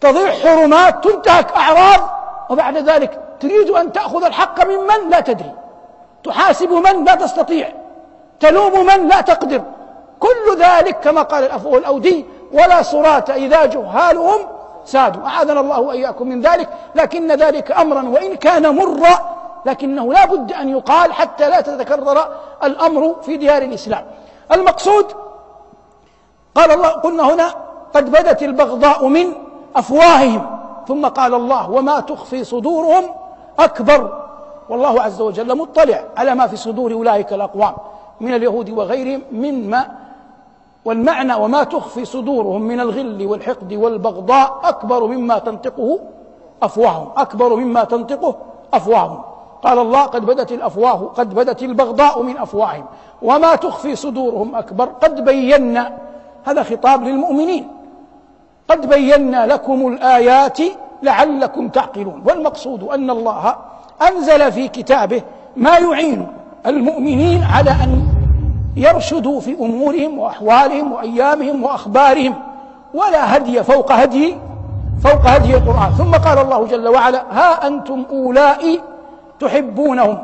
تضيع 0.00 0.32
حرمات 0.32 1.04
تنتهك 1.04 1.52
أعراض 1.52 2.10
وبعد 2.50 2.76
ذلك 2.76 3.20
تريد 3.40 3.70
أن 3.70 3.92
تأخذ 3.92 4.24
الحق 4.24 4.66
ممن 4.66 5.10
لا 5.10 5.20
تدري 5.20 5.52
تحاسب 6.24 6.70
من 6.72 7.04
لا 7.04 7.14
تستطيع 7.14 7.68
تلوم 8.40 8.86
من 8.86 9.08
لا 9.08 9.20
تقدر 9.20 9.62
كل 10.20 10.58
ذلك 10.58 11.00
كما 11.00 11.22
قال 11.22 11.44
الأفوه 11.44 11.78
الأودي 11.78 12.24
ولا 12.52 12.82
صرات 12.82 13.30
إذا 13.30 13.64
جهالهم 13.64 14.40
سادوا 14.84 15.26
أعاذنا 15.26 15.60
الله 15.60 15.80
وإياكم 15.80 16.28
من 16.28 16.40
ذلك 16.40 16.68
لكن 16.94 17.32
ذلك 17.32 17.72
أمرا 17.72 18.08
وإن 18.08 18.34
كان 18.36 18.74
مرا 18.76 19.18
لكنه 19.66 20.12
لا 20.12 20.24
بد 20.26 20.52
أن 20.52 20.68
يقال 20.68 21.12
حتى 21.12 21.50
لا 21.50 21.60
تتكرر 21.60 22.18
الأمر 22.64 23.16
في 23.22 23.36
ديار 23.36 23.62
الإسلام 23.62 24.04
المقصود 24.52 25.06
قال 26.54 26.70
الله 26.72 26.88
قلنا 26.88 27.34
هنا 27.34 27.50
قد 27.94 28.10
بدت 28.10 28.42
البغضاء 28.42 29.06
من 29.08 29.32
أفواههم 29.76 30.56
ثم 30.88 31.06
قال 31.06 31.34
الله 31.34 31.70
وما 31.70 32.00
تخفي 32.00 32.44
صدورهم 32.44 33.04
أكبر 33.58 34.20
والله 34.68 35.02
عز 35.02 35.20
وجل 35.20 35.56
مطلع 35.58 36.02
على 36.16 36.34
ما 36.34 36.46
في 36.46 36.56
صدور 36.56 36.92
أولئك 36.92 37.32
الأقوام 37.32 37.74
من 38.20 38.34
اليهود 38.34 38.70
وغيرهم 38.70 39.22
مما 39.32 39.86
والمعنى 40.84 41.34
وما 41.34 41.62
تخفي 41.62 42.04
صدورهم 42.04 42.62
من 42.62 42.80
الغل 42.80 43.26
والحقد 43.26 43.72
والبغضاء 43.74 44.60
أكبر 44.64 45.06
مما 45.06 45.38
تنطقه 45.38 45.98
أفواههم 46.62 47.08
أكبر 47.16 47.56
مما 47.56 47.84
تنطقه 47.84 48.34
أفواههم 48.74 49.22
قال 49.62 49.78
الله 49.78 50.02
قد 50.04 50.26
بدت 50.26 50.52
الأفواه 50.52 50.92
قد 51.16 51.34
بدت 51.34 51.62
البغضاء 51.62 52.22
من 52.22 52.38
أفواههم 52.38 52.84
وما 53.22 53.54
تخفي 53.54 53.96
صدورهم 53.96 54.54
أكبر 54.54 54.84
قد 54.86 55.24
بينا 55.24 55.98
هذا 56.44 56.62
خطاب 56.62 57.02
للمؤمنين 57.02 57.68
قد 58.68 58.86
بينا 58.88 59.46
لكم 59.46 59.86
الآيات 59.92 60.58
لعلكم 61.02 61.68
تعقلون 61.68 62.22
والمقصود 62.26 62.82
أن 62.82 63.10
الله 63.10 63.56
أنزل 64.08 64.52
في 64.52 64.68
كتابه 64.68 65.22
ما 65.56 65.78
يعين 65.78 66.26
المؤمنين 66.66 67.42
على 67.42 67.70
أن 67.70 68.06
يرشدوا 68.76 69.40
في 69.40 69.54
أمورهم 69.60 70.18
وأحوالهم 70.18 70.92
وأيامهم 70.92 71.64
وأخبارهم 71.64 72.34
ولا 72.94 73.36
هدي 73.36 73.62
فوق 73.62 73.92
هدي 73.92 74.34
فوق 75.04 75.26
هدي 75.28 75.54
القرآن 75.56 75.92
ثم 75.98 76.14
قال 76.14 76.38
الله 76.38 76.64
جل 76.66 76.88
وعلا 76.88 77.24
ها 77.30 77.66
أنتم 77.66 78.04
أولئك 78.10 78.80
تحبونهم 79.40 80.18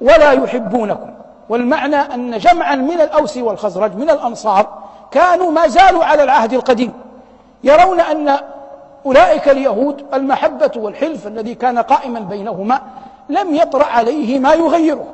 ولا 0.00 0.30
يحبونكم 0.30 1.10
والمعنى 1.48 1.96
أن 1.96 2.38
جمعا 2.38 2.74
من 2.74 3.00
الأوس 3.00 3.36
والخزرج 3.36 3.94
من 3.96 4.10
الأنصار 4.10 4.66
كانوا 5.10 5.50
ما 5.50 5.68
زالوا 5.68 6.04
على 6.04 6.22
العهد 6.22 6.52
القديم 6.52 6.92
يرون 7.64 8.00
أن 8.00 8.36
أولئك 9.06 9.48
اليهود 9.48 10.04
المحبة 10.14 10.70
والحلف 10.76 11.26
الذي 11.26 11.54
كان 11.54 11.78
قائما 11.78 12.20
بينهما 12.20 12.80
لم 13.28 13.54
يطرأ 13.54 13.84
عليه 13.84 14.38
ما 14.38 14.52
يغيره 14.54 15.04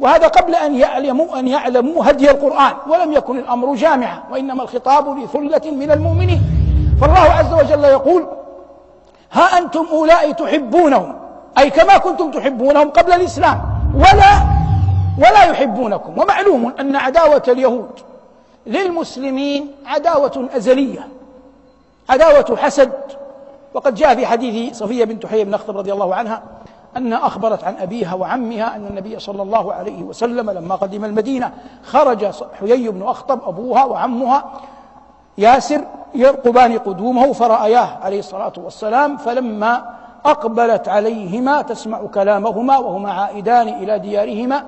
وهذا 0.00 0.26
قبل 0.28 0.54
أن 0.54 0.74
يعلموا 0.74 1.38
أن 1.38 1.48
يعلموا 1.48 2.10
هدي 2.10 2.30
القرآن 2.30 2.72
ولم 2.86 3.12
يكن 3.12 3.38
الأمر 3.38 3.74
جامعا 3.74 4.22
وإنما 4.32 4.62
الخطاب 4.62 5.18
لثلة 5.18 5.70
من 5.70 5.90
المؤمنين 5.90 6.40
فالله 7.00 7.18
عز 7.20 7.52
وجل 7.52 7.84
يقول 7.84 8.26
ها 9.32 9.58
أنتم 9.58 9.86
أولئك 9.92 10.38
تحبونهم 10.38 11.14
أي 11.58 11.70
كما 11.70 11.98
كنتم 11.98 12.30
تحبونهم 12.30 12.90
قبل 12.90 13.12
الإسلام 13.12 13.60
ولا 13.94 14.60
ولا 15.18 15.44
يحبونكم 15.44 16.18
ومعلوم 16.18 16.72
أن 16.80 16.96
عداوة 16.96 17.42
اليهود 17.48 17.92
للمسلمين 18.66 19.72
عداوة 19.86 20.48
أزلية 20.56 21.08
عداوة 22.08 22.56
حسد 22.56 22.92
وقد 23.74 23.94
جاء 23.94 24.14
في 24.14 24.26
حديث 24.26 24.76
صفية 24.78 25.04
بنت 25.04 25.26
حي 25.26 25.44
بن 25.44 25.54
أخطب 25.54 25.76
رضي 25.76 25.92
الله 25.92 26.14
عنها 26.14 26.42
أنها 26.96 27.26
أخبرت 27.26 27.64
عن 27.64 27.76
أبيها 27.76 28.14
وعمها 28.14 28.76
أن 28.76 28.86
النبي 28.86 29.18
صلى 29.18 29.42
الله 29.42 29.72
عليه 29.72 30.02
وسلم 30.02 30.50
لما 30.50 30.74
قدم 30.74 31.04
المدينة 31.04 31.52
خرج 31.82 32.30
حيي 32.60 32.88
بن 32.88 33.02
أخطب 33.02 33.40
أبوها 33.48 33.84
وعمها 33.84 34.44
ياسر 35.38 35.84
يرقبان 36.14 36.78
قدومه 36.78 37.32
فرأياه 37.32 37.98
عليه 38.02 38.18
الصلاة 38.18 38.52
والسلام 38.58 39.16
فلما 39.16 39.94
أقبلت 40.24 40.88
عليهما 40.88 41.62
تسمع 41.62 41.98
كلامهما 42.14 42.78
وهما 42.78 43.12
عائدان 43.12 43.68
إلى 43.68 43.98
ديارهما 43.98 44.64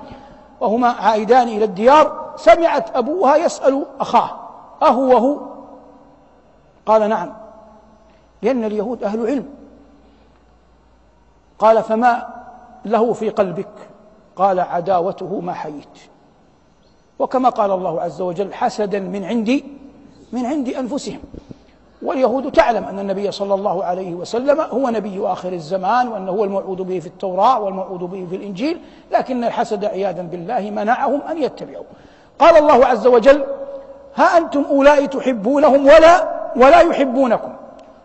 وهما 0.61 0.89
عائدان 0.89 1.49
إلى 1.49 1.65
الديار 1.65 2.33
سمعت 2.37 2.97
أبوها 2.97 3.37
يسأل 3.37 3.85
أخاه 4.01 4.31
أهو 4.83 5.17
هو 5.17 5.39
قال 6.87 7.09
نعم 7.09 7.33
لأن 8.43 8.65
اليهود 8.65 9.05
أهل 9.05 9.27
علم 9.27 9.45
قال 11.63 11.83
فما 11.83 12.27
له 12.85 13.13
في 13.13 13.29
قلبك 13.29 13.67
قال 14.37 14.61
عداوته 14.61 15.41
ما 15.41 15.53
حييت 15.53 15.99
وكما 17.19 17.49
قال 17.49 17.71
الله 17.71 18.01
عز 18.03 18.21
وجل 18.21 18.55
حسدا 18.55 19.01
من 19.01 19.25
عندي 19.25 19.65
من 20.33 20.47
عند 20.47 20.69
أنفسهم 20.69 21.21
واليهود 22.03 22.53
تعلم 22.53 22.85
أن 22.85 22.99
النبي 22.99 23.31
صلى 23.31 23.55
الله 23.55 23.85
عليه 23.85 24.15
وسلم 24.15 24.61
هو 24.61 24.89
نبي 24.91 25.21
آخر 25.27 25.53
الزمان 25.53 26.09
وأنه 26.09 26.31
هو 26.33 26.45
الموعود 26.45 26.77
به 26.83 26.99
في 26.99 27.07
التوراة 27.07 27.61
والموعود 27.61 28.01
به 28.01 28.27
في 28.31 28.37
الإنجيل 28.37 28.81
لكن 29.11 29.45
الحسد 29.45 29.85
عياذا 29.85 30.23
بالله 30.23 30.71
منعهم 30.71 31.21
أن 31.23 31.43
يتبعوا 31.43 31.85
قال 32.39 32.57
الله 32.57 32.87
عز 32.87 33.07
وجل 33.07 33.45
ها 34.15 34.39
أنتم 34.39 34.65
أولئك 34.71 35.13
تحبونهم 35.13 35.83
ولا 35.87 36.43
ولا 36.57 36.81
يحبونكم 36.81 37.53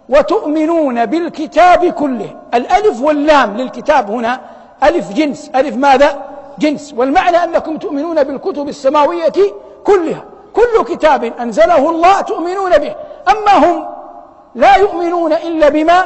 وتؤمنون 0.10 1.06
بالكتاب 1.06 1.86
كله 1.86 2.36
الألف 2.54 3.02
واللام 3.02 3.58
للكتاب 3.58 4.12
هنا 4.12 4.42
ألف 4.84 5.14
جنس 5.14 5.52
ألف 5.56 5.76
ماذا؟ 5.76 6.22
جنس 6.60 6.94
والمعنى 6.98 7.38
أنكم 7.44 7.78
تؤمنون 7.78 8.24
بالكتب 8.24 8.68
السماوية 8.70 9.30
كلها 9.84 10.24
كل 10.56 10.86
كتاب 10.96 11.24
أنزله 11.24 11.90
الله 11.90 12.22
تؤمنون 12.22 12.72
به 12.78 12.96
أما 13.32 13.58
هم 13.70 13.86
لا 14.56 14.76
يؤمنون 14.76 15.34
إلا 15.34 15.70
بما 15.70 16.04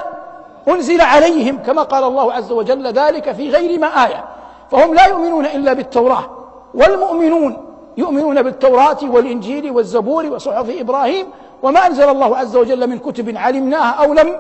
أنزل 0.68 1.02
عليهم 1.02 1.58
كما 1.58 1.84
قال 1.84 2.04
الله 2.04 2.34
عز 2.34 2.52
وجل 2.52 2.88
ذلك 2.94 3.32
في 3.32 3.50
غير 3.50 3.80
ما 3.80 3.88
آية 4.06 4.24
فهم 4.72 4.94
لا 4.94 5.06
يؤمنون 5.06 5.46
إلا 5.46 5.74
بالتوراة 5.74 6.26
والمؤمنون 6.74 7.58
يؤمنون 7.98 8.42
بالتوراة 8.42 8.98
والإنجيل 9.04 9.72
والزبور 9.72 10.26
وصحف 10.26 10.66
إبراهيم 10.80 11.28
وما 11.64 11.88
أنزل 11.88 12.10
الله 12.10 12.38
عز 12.38 12.56
وجل 12.56 12.90
من 12.90 13.00
كتب 13.00 13.38
علمناها 13.38 13.92
أو 14.04 14.14
لم 14.14 14.38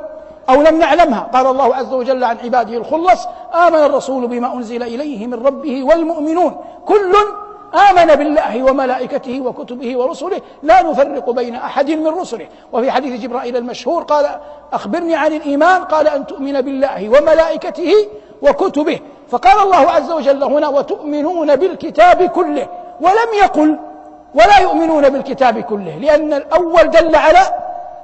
أو 0.49 0.55
لم 0.61 0.79
نعلمها 0.79 1.29
قال 1.33 1.47
الله 1.47 1.75
عز 1.75 1.93
وجل 1.93 2.23
عن 2.23 2.37
عباده 2.43 2.73
الخلص 2.77 3.19
آمن 3.67 3.75
الرسول 3.79 4.27
بما 4.27 4.53
أنزل 4.53 4.83
إليه 4.83 5.27
من 5.27 5.45
ربه 5.45 5.83
والمؤمنون 5.83 6.55
كل 6.85 7.15
آمن 7.89 8.15
بالله 8.15 8.63
وملائكته 8.63 9.41
وكتبه 9.41 9.97
ورسله 9.97 10.41
لا 10.63 10.81
نفرق 10.81 11.29
بين 11.29 11.55
أحد 11.55 11.91
من 11.91 12.07
رسله 12.07 12.47
وفي 12.73 12.91
حديث 12.91 13.21
جبرائيل 13.21 13.57
المشهور 13.57 14.03
قال 14.03 14.25
أخبرني 14.73 15.15
عن 15.15 15.33
الإيمان 15.33 15.83
قال 15.83 16.07
أن 16.07 16.27
تؤمن 16.27 16.61
بالله 16.61 17.09
وملائكته 17.09 17.91
وكتبه 18.41 18.99
فقال 19.29 19.59
الله 19.63 19.91
عز 19.91 20.11
وجل 20.11 20.43
هنا 20.43 20.67
وتؤمنون 20.67 21.55
بالكتاب 21.55 22.23
كله 22.23 22.67
ولم 23.01 23.37
يقل 23.43 23.77
ولا 24.35 24.57
يؤمنون 24.59 25.09
بالكتاب 25.09 25.59
كله 25.59 25.95
لأن 26.01 26.33
الأول 26.33 26.89
دل 26.89 27.15
على 27.15 27.39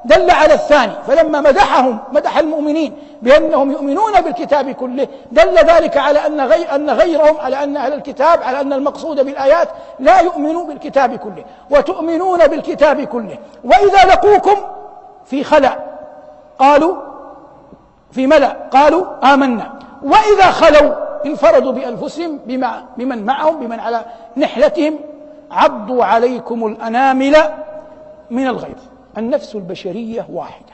دل 0.06 0.32
على 0.32 0.54
الثاني 0.54 0.92
فلما 1.08 1.42
مدحهم 1.42 2.00
مدح 2.12 2.38
المؤمنين 2.38 2.96
بأنهم 3.22 3.72
يؤمنون 3.72 4.22
بالكتاب 4.22 4.70
كله 4.70 5.08
دل 5.32 5.56
ذلك 5.56 5.98
على 5.98 6.26
أن 6.28 6.42
غير 6.42 6.76
أن 6.76 6.90
غيرهم 6.90 7.38
على 7.40 7.64
أن 7.64 7.78
أهل 7.78 7.94
الكتاب 7.94 8.44
على 8.44 8.62
أن 8.62 8.74
المقصود 8.74 9.26
بالآيات 9.26 9.68
لا 10.00 10.20
يؤمنوا 10.20 10.66
بالكتاب 10.66 11.16
كله 11.16 11.46
وتؤمنون 11.70 12.40
بالكتاب 12.48 13.02
كله 13.02 13.38
وإذا 13.64 14.06
لقوكم 14.12 14.56
في 15.26 15.44
خلأ 15.44 15.78
قالوا 16.60 16.96
في 18.12 18.28
ملأ 18.28 18.56
قالوا 18.72 19.34
آمنا 19.34 19.74
وإذا 20.04 20.46
خلوا 20.52 20.94
انفردوا 21.26 21.72
بأنفسهم 21.72 22.40
بما 22.46 22.84
بمن 22.98 23.26
معهم 23.26 23.60
بمن 23.60 23.80
على 23.80 24.02
نحلتهم 24.38 25.00
عضوا 25.52 26.04
عليكم 26.06 26.66
الأنامل 26.66 27.36
من 28.30 28.48
الغيظ 28.48 28.80
النفس 29.18 29.56
البشرية 29.56 30.28
واحدة 30.32 30.74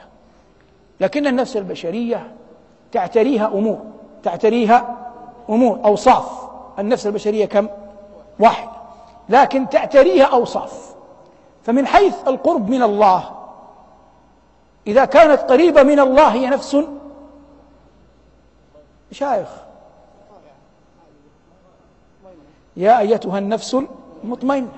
لكن 1.00 1.26
النفس 1.26 1.56
البشرية 1.56 2.32
تعتريها 2.92 3.46
أمور 3.46 3.82
تعتريها 4.22 4.96
أمور 5.50 5.80
أوصاف 5.84 6.48
النفس 6.78 7.06
البشرية 7.06 7.44
كم؟ 7.46 7.68
واحد 8.38 8.68
لكن 9.28 9.68
تعتريها 9.68 10.24
أوصاف 10.24 10.94
فمن 11.62 11.86
حيث 11.86 12.14
القرب 12.28 12.68
من 12.68 12.82
الله 12.82 13.30
إذا 14.86 15.04
كانت 15.04 15.40
قريبة 15.40 15.82
من 15.82 16.00
الله 16.00 16.28
هي 16.32 16.46
نفس 16.48 16.76
مشايخ 19.10 19.48
يا 22.76 22.98
أيتها 22.98 23.38
النفس 23.38 23.76
مطمئنة 24.24 24.68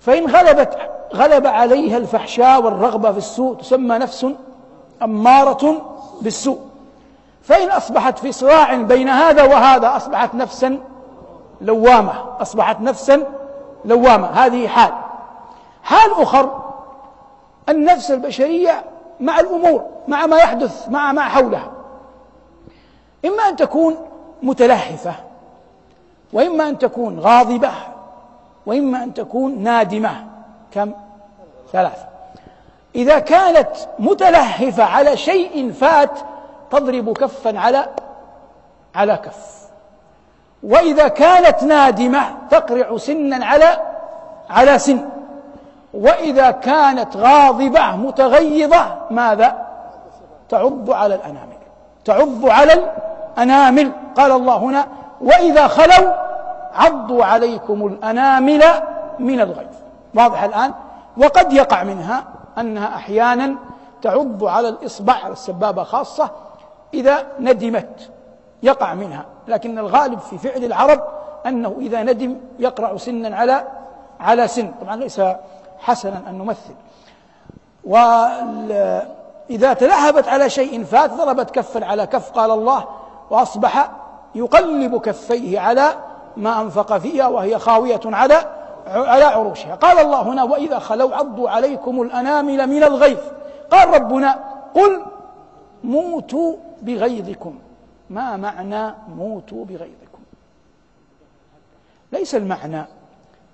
فإن 0.00 0.26
غلبت 0.26 0.90
غلب 1.14 1.46
عليها 1.46 1.96
الفحشاء 1.96 2.62
والرغبة 2.62 3.12
في 3.12 3.18
السوء 3.18 3.56
تسمى 3.56 3.98
نفس 3.98 4.26
أمارة 5.02 5.82
بالسوء 6.20 6.58
فإن 7.42 7.70
أصبحت 7.70 8.18
في 8.18 8.32
صراع 8.32 8.74
بين 8.74 9.08
هذا 9.08 9.42
وهذا 9.42 9.96
أصبحت 9.96 10.34
نفسا 10.34 10.78
لوامة 11.60 12.12
أصبحت 12.42 12.80
نفسا 12.80 13.20
لوامة 13.84 14.26
هذه 14.26 14.68
حال 14.68 14.92
حال 15.82 16.10
أخر 16.18 16.60
النفس 17.68 18.10
البشرية 18.10 18.84
مع 19.20 19.40
الأمور 19.40 19.84
مع 20.08 20.26
ما 20.26 20.36
يحدث 20.36 20.88
مع 20.88 21.12
ما 21.12 21.22
حولها 21.22 21.70
إما 23.24 23.42
أن 23.48 23.56
تكون 23.56 23.96
متلهفة 24.42 25.12
وإما 26.34 26.68
أن 26.68 26.78
تكون 26.78 27.18
غاضبة 27.20 27.70
وإما 28.66 29.04
أن 29.04 29.14
تكون 29.14 29.58
نادمة 29.58 30.24
كم؟ 30.72 30.92
ثلاثة 31.72 32.06
إذا 32.94 33.18
كانت 33.18 33.68
متلهفة 33.98 34.84
على 34.84 35.16
شيء 35.16 35.72
فات 35.72 36.18
تضرب 36.70 37.12
كفا 37.12 37.58
على 37.58 37.86
على 38.94 39.16
كف 39.16 39.64
وإذا 40.62 41.08
كانت 41.08 41.62
نادمة 41.62 42.22
تقرع 42.50 42.96
سنا 42.96 43.46
على 43.46 43.80
على 44.50 44.78
سن 44.78 45.08
وإذا 45.94 46.50
كانت 46.50 47.16
غاضبة 47.16 47.96
متغيظة 47.96 48.96
ماذا؟ 49.10 49.66
تعض 50.48 50.90
على 50.90 51.14
الأنامل 51.14 51.56
تعض 52.04 52.46
على 52.50 52.72
الأنامل 52.72 53.92
قال 54.16 54.32
الله 54.32 54.56
هنا 54.56 54.86
وإذا 55.20 55.66
خلوا 55.68 56.23
عضوا 56.74 57.24
عليكم 57.24 57.86
الأنامل 57.86 58.64
من 59.18 59.40
الغيظ 59.40 59.74
واضح 60.14 60.42
الآن 60.42 60.74
وقد 61.16 61.52
يقع 61.52 61.82
منها 61.82 62.24
أنها 62.58 62.88
أحيانا 62.94 63.56
تعض 64.02 64.44
على 64.44 64.68
الإصبع 64.68 65.12
على 65.12 65.32
السبابة 65.32 65.82
خاصة 65.82 66.30
إذا 66.94 67.26
ندمت 67.40 68.10
يقع 68.62 68.94
منها 68.94 69.24
لكن 69.48 69.78
الغالب 69.78 70.18
في 70.18 70.38
فعل 70.38 70.64
العرب 70.64 71.04
أنه 71.46 71.76
إذا 71.80 72.02
ندم 72.02 72.36
يقرع 72.58 72.96
سنا 72.96 73.36
على 73.36 73.64
على 74.20 74.48
سن 74.48 74.72
طبعا 74.80 74.96
ليس 74.96 75.20
حسنا 75.78 76.20
أن 76.28 76.38
نمثل 76.38 76.74
وإذا 77.84 79.72
تلهبت 79.72 80.28
على 80.28 80.50
شيء 80.50 80.84
فات 80.84 81.12
ضربت 81.12 81.50
كفا 81.50 81.84
على 81.86 82.06
كف 82.06 82.30
قال 82.30 82.50
الله 82.50 82.84
وأصبح 83.30 83.90
يقلب 84.34 84.96
كفيه 85.00 85.60
على 85.60 85.88
ما 86.36 86.60
أنفق 86.60 86.98
فيها 86.98 87.26
وهي 87.28 87.58
خاوية 87.58 88.00
على 88.06 88.34
على 88.86 89.24
عروشها 89.24 89.74
قال 89.74 89.98
الله 89.98 90.22
هنا 90.22 90.42
وإذا 90.44 90.78
خلوا 90.78 91.16
عضوا 91.16 91.50
عليكم 91.50 92.02
الأنامل 92.02 92.66
من 92.66 92.82
الغيظ 92.84 93.18
قال 93.70 93.88
ربنا 94.02 94.44
قل 94.74 95.02
موتوا 95.84 96.56
بغيظكم 96.82 97.58
ما 98.10 98.36
معنى 98.36 98.94
موتوا 99.16 99.64
بغيظكم 99.64 100.18
ليس 102.12 102.34
المعنى 102.34 102.84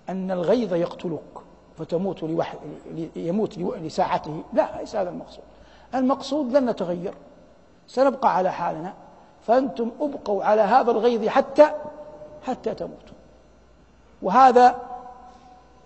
أن 0.09 0.31
الغيظ 0.31 0.75
يقتلك 0.75 1.21
فتموت 1.79 2.23
لوحد 2.23 2.59
يموت 3.17 3.59
لساعته 3.59 4.43
لا 4.53 4.69
ليس 4.81 4.97
هذا 4.97 5.11
المقصود 5.11 5.45
المقصود 5.95 6.53
لن 6.57 6.71
نتغير 6.71 7.15
سنبقى 7.87 8.37
على 8.37 8.53
حالنا 8.53 8.95
فأنتم 9.47 9.91
أبقوا 10.01 10.45
على 10.45 10.61
هذا 10.63 10.91
الغيظ 10.91 11.29
حتى 11.29 11.71
حتى 12.47 12.75
تموتوا 12.75 13.15
وهذا 14.23 14.77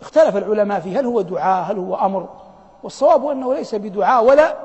اختلف 0.01 0.37
العلماء 0.37 0.81
فيه 0.81 1.01
هل 1.01 1.07
هو 1.07 1.21
دعاء 1.21 1.73
هل 1.73 1.79
هو 1.79 1.95
أمر 1.97 2.29
والصواب 2.83 3.27
أنه 3.27 3.55
ليس 3.55 3.75
بدعاء 3.75 4.25
ولا 4.25 4.57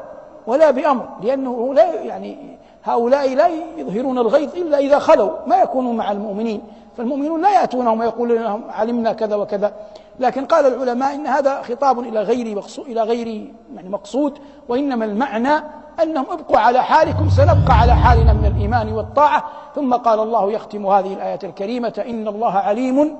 ولا 0.47 0.71
بأمر 0.71 1.09
لأنه 1.23 1.73
لا 1.73 1.93
يعني 2.01 2.57
هؤلاء 2.83 3.35
لا 3.35 3.47
يظهرون 3.77 4.17
الغيظ 4.17 4.55
إلا 4.55 4.77
إذا 4.77 4.99
خلوا 4.99 5.31
ما 5.47 5.57
يكونوا 5.61 5.93
مع 5.93 6.11
المؤمنين 6.11 6.61
فالمؤمنون 6.99 7.41
لا 7.41 7.59
يأتونهم 7.61 7.99
ويقولون 7.99 8.37
لهم 8.39 8.63
علمنا 8.69 9.13
كذا 9.13 9.35
وكذا 9.35 9.73
لكن 10.19 10.45
قال 10.45 10.65
العلماء 10.73 11.15
إن 11.15 11.27
هذا 11.27 11.61
خطاب 11.61 11.99
إلى 11.99 12.21
غير 12.21 12.55
مقصود 12.55 12.85
إلى 12.85 13.01
غير 13.01 13.27
يعني 13.75 13.89
مقصود 13.89 14.37
وإنما 14.69 15.05
المعنى 15.05 15.63
أنهم 16.03 16.25
ابقوا 16.31 16.57
على 16.57 16.83
حالكم 16.83 17.29
سنبقى 17.29 17.73
على 17.81 17.95
حالنا 17.95 18.33
من 18.33 18.45
الإيمان 18.45 18.93
والطاعة 18.93 19.43
ثم 19.75 19.93
قال 19.93 20.19
الله 20.19 20.51
يختم 20.51 20.87
هذه 20.87 21.13
الآية 21.13 21.39
الكريمة 21.43 22.03
إن 22.09 22.27
الله 22.27 22.51
عليم 22.51 23.15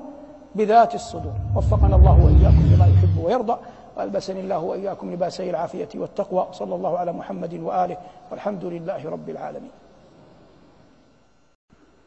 بذات 0.54 0.94
الصدور 0.94 1.32
وفقنا 1.56 1.96
الله 1.96 2.12
وإياكم 2.24 2.62
لما 2.74 2.84
يحب 2.86 3.24
ويرضى 3.24 3.56
وألبسني 3.96 4.40
الله 4.40 4.58
وإياكم 4.58 5.12
لباسي 5.12 5.50
العافية 5.50 5.88
والتقوى 5.94 6.46
صلى 6.52 6.74
الله 6.74 6.98
على 6.98 7.12
محمد 7.12 7.54
وآله 7.54 7.96
والحمد 8.30 8.64
لله 8.64 9.10
رب 9.10 9.28
العالمين 9.28 9.70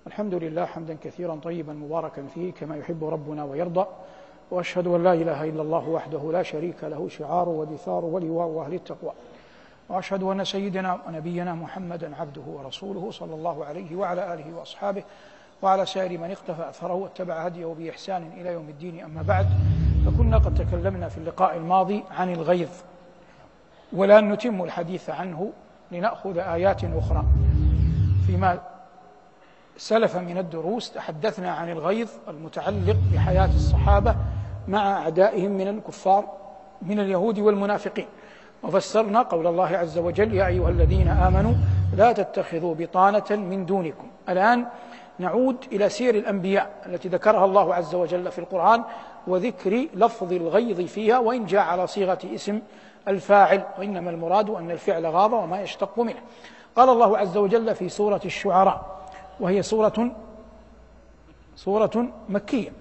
الحمد 0.08 0.34
لله 0.34 0.66
حمدا 0.66 0.98
كثيرا 1.04 1.36
طيبا 1.36 1.74
مباركا 1.74 2.24
فيه 2.34 2.52
كما 2.54 2.78
يحب 2.78 3.04
ربنا 3.04 3.44
ويرضى 3.44 3.86
واشهد 4.52 4.88
ان 4.88 5.04
لا 5.04 5.14
اله 5.14 5.44
الا 5.50 5.62
الله 5.62 5.90
وحده 5.90 6.30
لا 6.32 6.44
شريك 6.44 6.84
له 6.84 7.10
شعار 7.10 7.50
ودثار 7.50 8.06
ولواء 8.06 8.66
اهل 8.66 8.74
التقوى 8.74 9.12
واشهد 9.90 10.24
ان 10.24 10.44
سيدنا 10.46 11.00
ونبينا 11.08 11.54
محمدا 11.56 12.16
عبده 12.16 12.42
ورسوله 12.48 13.12
صلى 13.12 13.36
الله 13.36 13.66
عليه 13.66 13.96
وعلى 13.96 14.34
اله 14.34 14.56
واصحابه 14.56 15.04
وعلى 15.62 15.86
سائر 15.86 16.18
من 16.20 16.32
اقتفى 16.32 16.70
اثره 16.70 16.94
واتبع 16.94 17.34
هديه 17.46 17.66
باحسان 17.78 18.32
الى 18.38 18.50
يوم 18.52 18.70
الدين 18.70 19.04
اما 19.04 19.22
بعد 19.22 19.46
فكنا 20.06 20.38
قد 20.38 20.56
تكلمنا 20.68 21.10
في 21.10 21.18
اللقاء 21.18 21.58
الماضي 21.58 22.04
عن 22.12 22.34
الغيظ 22.34 22.70
ولا 23.94 24.22
نتم 24.22 24.64
الحديث 24.64 25.10
عنه 25.10 25.52
لناخذ 25.92 26.38
ايات 26.38 26.84
اخرى 26.84 27.26
فيما 28.28 28.60
سلف 29.78 30.16
من 30.16 30.38
الدروس 30.38 30.92
تحدثنا 30.92 31.52
عن 31.52 31.70
الغيظ 31.70 32.10
المتعلق 32.28 32.96
بحياة 33.14 33.50
الصحابة 33.56 34.16
مع 34.68 34.98
أعدائهم 34.98 35.52
من 35.52 35.68
الكفار 35.68 36.24
من 36.82 37.00
اليهود 37.00 37.40
والمنافقين 37.40 38.06
وفسرنا 38.64 39.22
قول 39.22 39.48
الله 39.48 39.78
عز 39.78 39.98
وجل 39.98 40.34
يا 40.34 40.48
أيها 40.48 40.70
الذين 40.70 41.08
آمنوا 41.08 41.54
لا 41.98 42.12
تتخذوا 42.12 42.76
بطانة 42.76 43.24
من 43.32 43.66
دونكم 43.66 44.08
الآن 44.30 44.66
نعود 45.20 45.58
إلى 45.72 45.90
سير 45.90 46.16
الأنبياء 46.16 46.70
التي 46.86 47.08
ذكرها 47.08 47.46
الله 47.46 47.76
عز 47.76 47.96
وجل 47.96 48.32
في 48.32 48.40
القرآن 48.40 48.84
وذكر 49.28 49.88
لفظ 49.94 50.34
الغيظ 50.34 50.82
فيها 50.82 51.20
وإن 51.20 51.46
جاء 51.46 51.62
على 51.62 51.88
صيغة 51.88 52.20
اسم 52.36 52.60
الفاعل 53.08 53.64
وإنما 53.80 54.10
المراد 54.10 54.50
أن 54.50 54.72
الفعل 54.72 55.06
غاض 55.06 55.34
وما 55.34 55.62
يشتق 55.62 56.00
منه 56.00 56.20
قال 56.76 56.90
الله 56.90 57.18
عز 57.18 57.38
وجل 57.38 57.76
في 57.76 57.90
سورة 57.90 58.22
الشعراء 58.26 59.03
وهي 59.40 59.62
سورة 59.64 60.12
سورة 61.56 62.08
مكية 62.30 62.72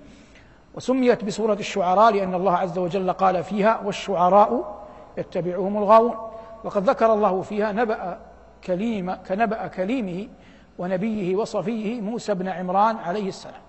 وسميت 0.74 1.24
بسورة 1.24 1.54
الشعراء 1.54 2.12
لأن 2.14 2.34
الله 2.34 2.52
عز 2.56 2.78
وجل 2.78 3.12
قال 3.12 3.44
فيها 3.44 3.80
والشعراء 3.84 4.82
يتبعهم 5.18 5.76
الغاوون 5.76 6.30
وقد 6.64 6.90
ذكر 6.90 7.12
الله 7.12 7.42
فيها 7.42 7.72
نبأ 7.72 8.18
كليم 8.64 9.14
كنبأ 9.14 9.66
كليمه 9.66 10.28
ونبيه 10.78 11.36
وصفيه 11.36 12.00
موسى 12.00 12.34
بن 12.34 12.48
عمران 12.48 12.96
عليه 12.96 13.28
السلام 13.28 13.60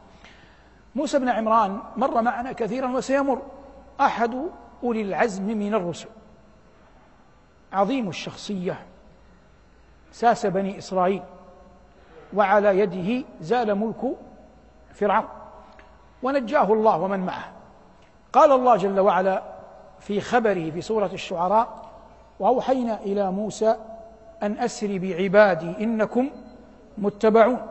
موسى 0.96 1.20
بن 1.20 1.30
عمران 1.30 1.80
مر 1.98 2.22
معنا 2.22 2.52
كثيرا 2.52 2.92
وسيمر 2.96 3.42
أحد 4.02 4.38
أولي 4.84 5.02
العزم 5.02 5.44
من 5.58 5.74
الرسل 5.74 6.08
عظيم 7.74 8.10
الشخصية 8.10 8.86
ساس 10.12 10.46
بني 10.46 10.78
إسرائيل 10.78 11.24
وعلى 12.36 12.80
يده 12.80 13.26
زال 13.42 13.76
ملك 13.76 14.16
فرعون 14.94 15.28
ونجاه 16.24 16.74
الله 16.74 16.98
ومن 16.98 17.20
معه 17.20 17.52
قال 18.34 18.52
الله 18.52 18.76
جل 18.78 19.00
وعلا 19.00 19.44
في 20.00 20.22
خبره 20.22 20.70
في 20.72 20.82
سوره 20.82 21.10
الشعراء 21.14 21.68
واوحينا 22.40 23.00
الى 23.06 23.32
موسى 23.32 23.76
ان 24.44 24.58
اسر 24.60 24.98
بعبادي 24.98 25.84
انكم 25.84 26.30
متبعون 26.98 27.68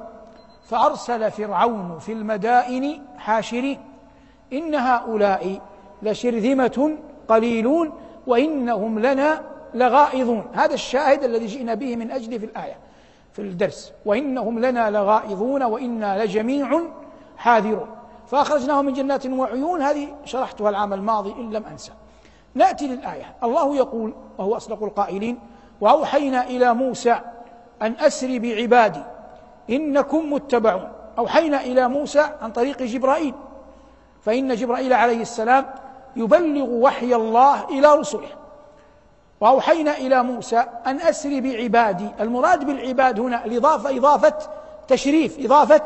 فارسل 0.64 1.30
فرعون 1.30 1.98
في 1.98 2.12
المدائن 2.12 3.02
حاشرين 3.18 3.78
ان 4.52 4.74
هؤلاء 4.74 5.60
لشرذمه 6.02 6.96
قليلون 7.28 7.92
وانهم 8.26 8.98
لنا 8.98 9.42
لغائظون 9.74 10.44
هذا 10.52 10.74
الشاهد 10.74 11.22
الذي 11.22 11.46
جئنا 11.46 11.74
به 11.74 11.96
من 11.96 12.10
اجله 12.10 12.38
في 12.38 12.46
الايه 12.46 12.74
في 13.32 13.42
الدرس 13.42 13.92
وإنهم 14.06 14.58
لنا 14.58 14.90
لغائظون 14.90 15.62
وإنا 15.62 16.24
لجميع 16.24 16.80
حاذرون 17.36 17.86
فأخرجناهم 18.26 18.84
من 18.84 18.92
جنات 18.92 19.26
وعيون 19.26 19.82
هذه 19.82 20.08
شرحتها 20.24 20.68
العام 20.70 20.92
الماضي 20.92 21.32
إن 21.32 21.50
لم 21.52 21.64
أنسى 21.64 21.92
نأتي 22.54 22.86
للآية 22.88 23.34
الله 23.42 23.76
يقول 23.76 24.14
وهو 24.38 24.56
أصدق 24.56 24.82
القائلين 24.82 25.38
وأوحينا 25.80 26.44
إلى 26.46 26.74
موسى 26.74 27.16
أن 27.82 27.94
أسر 28.00 28.38
بعبادي 28.38 29.02
إنكم 29.70 30.32
متبعون 30.32 30.88
أوحينا 31.18 31.60
إلى 31.60 31.88
موسى 31.88 32.24
عن 32.42 32.50
طريق 32.52 32.82
جبرائيل 32.82 33.34
فإن 34.22 34.54
جبرائيل 34.54 34.92
عليه 34.92 35.20
السلام 35.22 35.66
يبلغ 36.16 36.68
وحي 36.70 37.14
الله 37.14 37.64
إلى 37.68 37.94
رسله 37.94 38.28
وأوحينا 39.42 39.96
إلى 39.98 40.22
موسى 40.22 40.64
أن 40.86 41.00
أسري 41.00 41.40
بعبادي 41.40 42.08
المراد 42.20 42.64
بالعباد 42.64 43.20
هنا 43.20 43.44
الإضافة 43.44 43.96
إضافة 43.96 44.34
تشريف 44.88 45.36
إضافة 45.38 45.82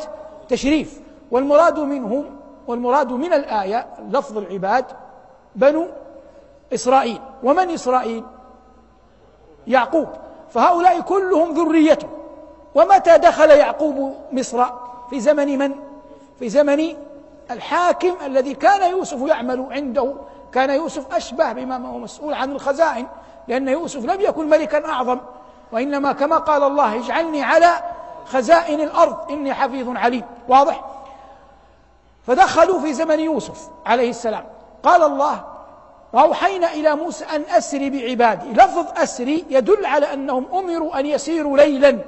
تشريف 0.48 1.00
والمراد 1.30 1.78
منهم 1.78 2.24
والمراد 2.66 3.12
من 3.12 3.32
الآية 3.32 3.86
لفظ 4.10 4.38
العباد 4.38 4.84
بنو 5.54 5.86
إسرائيل 6.74 7.20
ومن 7.42 7.70
إسرائيل 7.70 8.24
يعقوب 9.66 10.08
فهؤلاء 10.54 11.00
كلهم 11.00 11.52
ذريته 11.54 12.06
ومتى 12.74 13.18
دخل 13.18 13.50
يعقوب 13.50 14.14
مصر 14.32 14.64
في 15.10 15.20
زمن 15.20 15.58
من 15.58 15.72
في 16.38 16.48
زمن 16.48 16.82
الحاكم 17.50 18.14
الذي 18.26 18.54
كان 18.54 18.90
يوسف 18.90 19.20
يعمل 19.28 19.66
عنده 19.70 20.14
كان 20.56 20.70
يوسف 20.70 21.14
أشبه 21.14 21.52
بما 21.52 21.88
هو 21.88 21.98
مسؤول 21.98 22.34
عن 22.34 22.50
الخزائن 22.52 23.06
لأن 23.48 23.68
يوسف 23.68 24.04
لم 24.04 24.20
يكن 24.20 24.48
ملكا 24.48 24.86
أعظم 24.86 25.18
وإنما 25.72 26.12
كما 26.12 26.38
قال 26.38 26.62
الله 26.62 26.94
اجعلني 27.00 27.42
على 27.42 27.68
خزائن 28.26 28.80
الأرض 28.80 29.30
إني 29.32 29.54
حفيظ 29.54 29.96
عليم 29.96 30.22
واضح 30.48 30.84
فدخلوا 32.26 32.80
في 32.80 32.92
زمن 32.92 33.20
يوسف 33.20 33.68
عليه 33.86 34.10
السلام 34.10 34.44
قال 34.82 35.02
الله 35.02 35.44
وأوحينا 36.12 36.72
إلى 36.72 36.94
موسى 36.96 37.24
أن 37.24 37.42
أسري 37.56 37.90
بعبادي 37.90 38.52
لفظ 38.52 38.86
أسري 38.96 39.44
يدل 39.50 39.86
على 39.86 40.12
أنهم 40.12 40.46
أمروا 40.54 41.00
أن 41.00 41.06
يسيروا 41.06 41.56
ليلا 41.58 41.98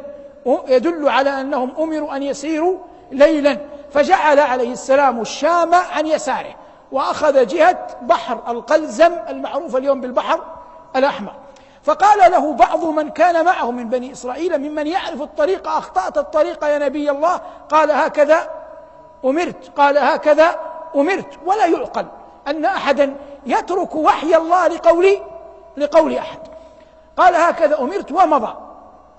يدل 0.68 1.08
على 1.08 1.40
أنهم 1.40 1.70
أمروا 1.78 2.16
أن 2.16 2.22
يسيروا 2.22 2.78
ليلا 3.12 3.58
فجعل 3.92 4.38
عليه 4.38 4.72
السلام 4.72 5.20
الشام 5.20 5.74
عن 5.74 6.06
يساره 6.06 6.54
وأخذ 6.92 7.46
جهة 7.46 7.86
بحر 8.02 8.40
القلزم 8.48 9.12
المعروف 9.28 9.76
اليوم 9.76 10.00
بالبحر 10.00 10.40
الأحمر 10.96 11.32
فقال 11.82 12.30
له 12.32 12.52
بعض 12.52 12.84
من 12.84 13.08
كان 13.10 13.44
معه 13.44 13.70
من 13.70 13.88
بني 13.88 14.12
إسرائيل 14.12 14.58
ممن 14.58 14.86
يعرف 14.86 15.22
الطريق 15.22 15.68
أخطأت 15.68 16.18
الطريق 16.18 16.64
يا 16.64 16.78
نبي 16.78 17.10
الله 17.10 17.40
قال 17.70 17.90
هكذا 17.90 18.50
أمرت 19.24 19.70
قال 19.78 19.98
هكذا 19.98 20.56
أمرت 20.96 21.38
ولا 21.46 21.66
يعقل 21.66 22.06
أن 22.46 22.64
أحدا 22.64 23.16
يترك 23.46 23.94
وحي 23.94 24.34
الله 24.36 24.66
لقول 24.68 25.18
لقول 25.76 26.14
أحد 26.14 26.38
قال 27.16 27.34
هكذا 27.34 27.78
أمرت 27.80 28.12
ومضى 28.12 28.54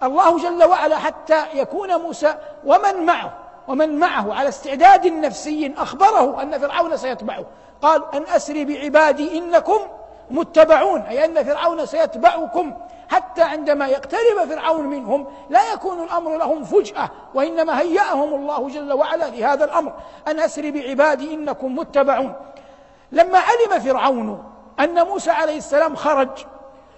الله 0.03 0.37
جل 0.37 0.63
وعلا 0.63 0.97
حتى 0.97 1.43
يكون 1.53 1.95
موسى 1.99 2.35
ومن 2.65 3.05
معه 3.05 3.38
ومن 3.69 3.99
معه 3.99 4.33
على 4.33 4.49
استعداد 4.49 5.07
نفسي 5.07 5.73
أخبره 5.77 6.41
أن 6.41 6.57
فرعون 6.59 6.97
سيتبعه 6.97 7.45
قال 7.81 8.01
أن 8.13 8.23
أسري 8.35 8.65
بعبادي 8.65 9.37
إنكم 9.37 9.79
متبعون 10.31 11.01
أي 11.01 11.25
أن 11.25 11.43
فرعون 11.43 11.85
سيتبعكم 11.85 12.73
حتى 13.11 13.41
عندما 13.41 13.87
يقترب 13.87 14.45
فرعون 14.49 14.85
منهم 14.87 15.25
لا 15.49 15.73
يكون 15.73 16.03
الأمر 16.03 16.37
لهم 16.37 16.63
فجأة 16.63 17.09
وإنما 17.33 17.79
هيأهم 17.81 18.33
الله 18.35 18.67
جل 18.69 18.93
وعلا 18.93 19.25
لهذا 19.25 19.65
الأمر 19.65 19.93
أن 20.27 20.39
أسري 20.39 20.71
بعبادي 20.71 21.33
إنكم 21.33 21.75
متبعون 21.75 22.33
لما 23.11 23.39
علم 23.39 23.79
فرعون 23.81 24.43
أن 24.79 25.03
موسى 25.05 25.31
عليه 25.31 25.57
السلام 25.57 25.95
خرج 25.95 26.29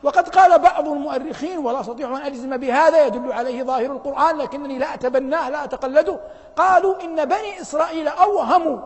وقد 0.03 0.29
قال 0.29 0.59
بعض 0.59 0.87
المؤرخين 0.87 1.57
ولا 1.57 1.79
أستطيع 1.81 2.07
أن 2.17 2.21
أجزم 2.21 2.57
بهذا 2.57 3.05
يدل 3.05 3.31
عليه 3.33 3.63
ظاهر 3.63 3.85
القرآن 3.91 4.37
لكنني 4.37 4.77
لا 4.77 4.93
أتبناه 4.93 5.49
لا 5.49 5.63
أتقلده 5.63 6.19
قالوا 6.55 7.01
إن 7.03 7.25
بني 7.25 7.61
إسرائيل 7.61 8.07
أوهموا 8.07 8.79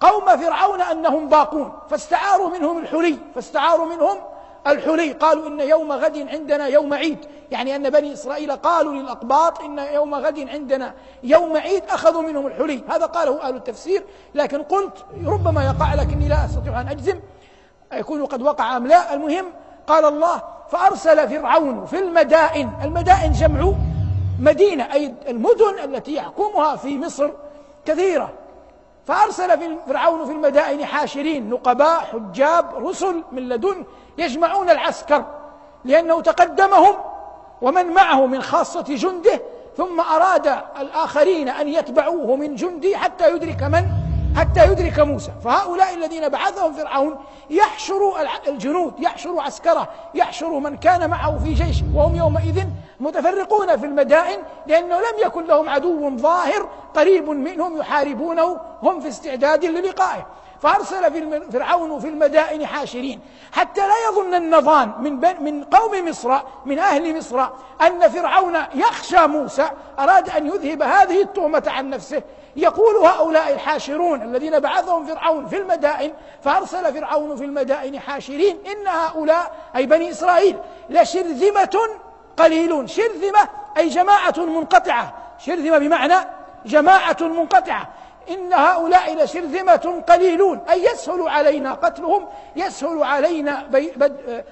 قوم 0.00 0.26
فرعون 0.36 0.80
أنهم 0.80 1.28
باقون 1.28 1.72
فاستعاروا 1.90 2.48
منهم 2.50 2.78
الحلي 2.78 3.18
فاستعاروا 3.34 3.86
منهم 3.86 4.18
الحلي 4.66 5.12
قالوا 5.12 5.46
إن 5.46 5.60
يوم 5.60 5.92
غد 5.92 6.26
عندنا 6.32 6.66
يوم 6.66 6.94
عيد 6.94 7.18
يعني 7.50 7.76
أن 7.76 7.90
بني 7.90 8.12
إسرائيل 8.12 8.52
قالوا 8.52 8.92
للأقباط 8.92 9.60
إن 9.60 9.78
يوم 9.78 10.14
غد 10.14 10.48
عندنا 10.48 10.94
يوم 11.22 11.56
عيد 11.56 11.84
أخذوا 11.90 12.22
منهم 12.22 12.46
الحلي 12.46 12.84
هذا 12.88 13.06
قاله 13.06 13.42
أهل 13.48 13.56
التفسير 13.56 14.04
لكن 14.34 14.62
قلت 14.62 15.04
ربما 15.26 15.64
يقع 15.64 15.94
لكني 15.94 16.28
لا 16.28 16.44
أستطيع 16.44 16.80
أن 16.80 16.88
أجزم 16.88 17.20
يكون 17.92 18.26
قد 18.26 18.42
وقع 18.42 18.76
أم 18.76 18.86
لا 18.86 19.14
المهم 19.14 19.44
قال 19.86 20.04
الله 20.04 20.42
فأرسل 20.70 21.28
فرعون 21.28 21.84
في 21.86 21.98
المدائن 21.98 22.70
المدائن 22.84 23.32
جمع 23.32 23.72
مدينة 24.40 24.92
أي 24.92 25.14
المدن 25.28 25.78
التي 25.84 26.14
يحكمها 26.14 26.76
في 26.76 26.98
مصر 26.98 27.30
كثيرة 27.86 28.30
فأرسل 29.06 29.78
فرعون 29.86 30.24
في 30.26 30.32
المدائن 30.32 30.84
حاشرين 30.84 31.50
نقباء 31.50 32.00
حجاب 32.00 32.86
رسل 32.88 33.22
من 33.32 33.48
لدن 33.48 33.84
يجمعون 34.18 34.70
العسكر 34.70 35.24
لأنه 35.84 36.20
تقدمهم 36.20 36.94
ومن 37.62 37.86
معه 37.86 38.26
من 38.26 38.42
خاصة 38.42 38.82
جنده 38.82 39.40
ثم 39.76 40.00
أراد 40.00 40.46
الآخرين 40.80 41.48
أن 41.48 41.68
يتبعوه 41.68 42.36
من 42.36 42.54
جندي 42.54 42.96
حتى 42.96 43.34
يدرك 43.34 43.62
من 43.62 43.84
حتى 44.36 44.64
يدرك 44.72 45.00
موسى 45.00 45.32
فهؤلاء 45.44 45.94
الذين 45.94 46.28
بعثهم 46.28 46.72
فرعون 46.72 47.18
يحشروا 47.50 48.18
الجنود 48.48 49.00
يحشروا 49.00 49.42
عسكره 49.42 49.88
يحشروا 50.14 50.60
من 50.60 50.76
كان 50.76 51.10
معه 51.10 51.38
في 51.44 51.52
جيشه 51.52 51.84
وهم 51.94 52.16
يومئذ 52.16 52.64
متفرقون 53.00 53.76
في 53.76 53.86
المدائن 53.86 54.42
لأنه 54.66 54.96
لم 54.98 55.26
يكن 55.26 55.44
لهم 55.46 55.68
عدو 55.68 56.16
ظاهر 56.16 56.68
قريب 56.94 57.28
منهم 57.30 57.76
يحاربونه 57.76 58.60
هم 58.82 59.00
في 59.00 59.08
استعداد 59.08 59.64
للقائه 59.64 60.26
فأرسل 60.64 61.12
في 61.12 61.40
فرعون 61.52 62.00
في 62.00 62.08
المدائن 62.08 62.66
حاشرين 62.66 63.20
حتى 63.52 63.80
لا 63.80 63.94
يظن 64.10 64.34
النظان 64.34 64.92
من, 65.00 65.12
من 65.44 65.64
قوم 65.64 66.08
مصر 66.08 66.34
من 66.66 66.78
أهل 66.78 67.16
مصر 67.18 67.40
أن 67.86 68.08
فرعون 68.08 68.56
يخشى 68.74 69.26
موسى 69.26 69.68
أراد 69.98 70.28
أن 70.30 70.46
يذهب 70.46 70.82
هذه 70.82 71.22
التهمة 71.22 71.62
عن 71.66 71.90
نفسه 71.90 72.22
يقول 72.56 72.96
هؤلاء 72.96 73.52
الحاشرون 73.52 74.22
الذين 74.22 74.60
بعثهم 74.60 75.06
فرعون 75.06 75.46
في 75.46 75.56
المدائن 75.58 76.12
فأرسل 76.44 76.92
فرعون 76.94 77.36
في 77.36 77.44
المدائن 77.44 78.00
حاشرين 78.00 78.58
إن 78.66 78.86
هؤلاء 78.86 79.52
أي 79.76 79.86
بني 79.86 80.10
إسرائيل 80.10 80.58
لشرذمة 80.90 81.78
قليلون 82.36 82.86
شرذمة 82.86 83.48
أي 83.76 83.88
جماعة 83.88 84.34
منقطعة 84.36 85.12
شرذمة 85.38 85.78
بمعنى 85.78 86.14
جماعة 86.66 87.16
منقطعة 87.20 87.88
إن 88.30 88.52
هؤلاء 88.52 89.14
لشرذمة 89.22 90.02
قليلون 90.08 90.60
أي 90.70 90.84
يسهل 90.84 91.28
علينا 91.28 91.72
قتلهم 91.72 92.26
يسهل 92.56 93.02
علينا 93.02 93.64
بي 93.72 93.90
بد 93.96 94.44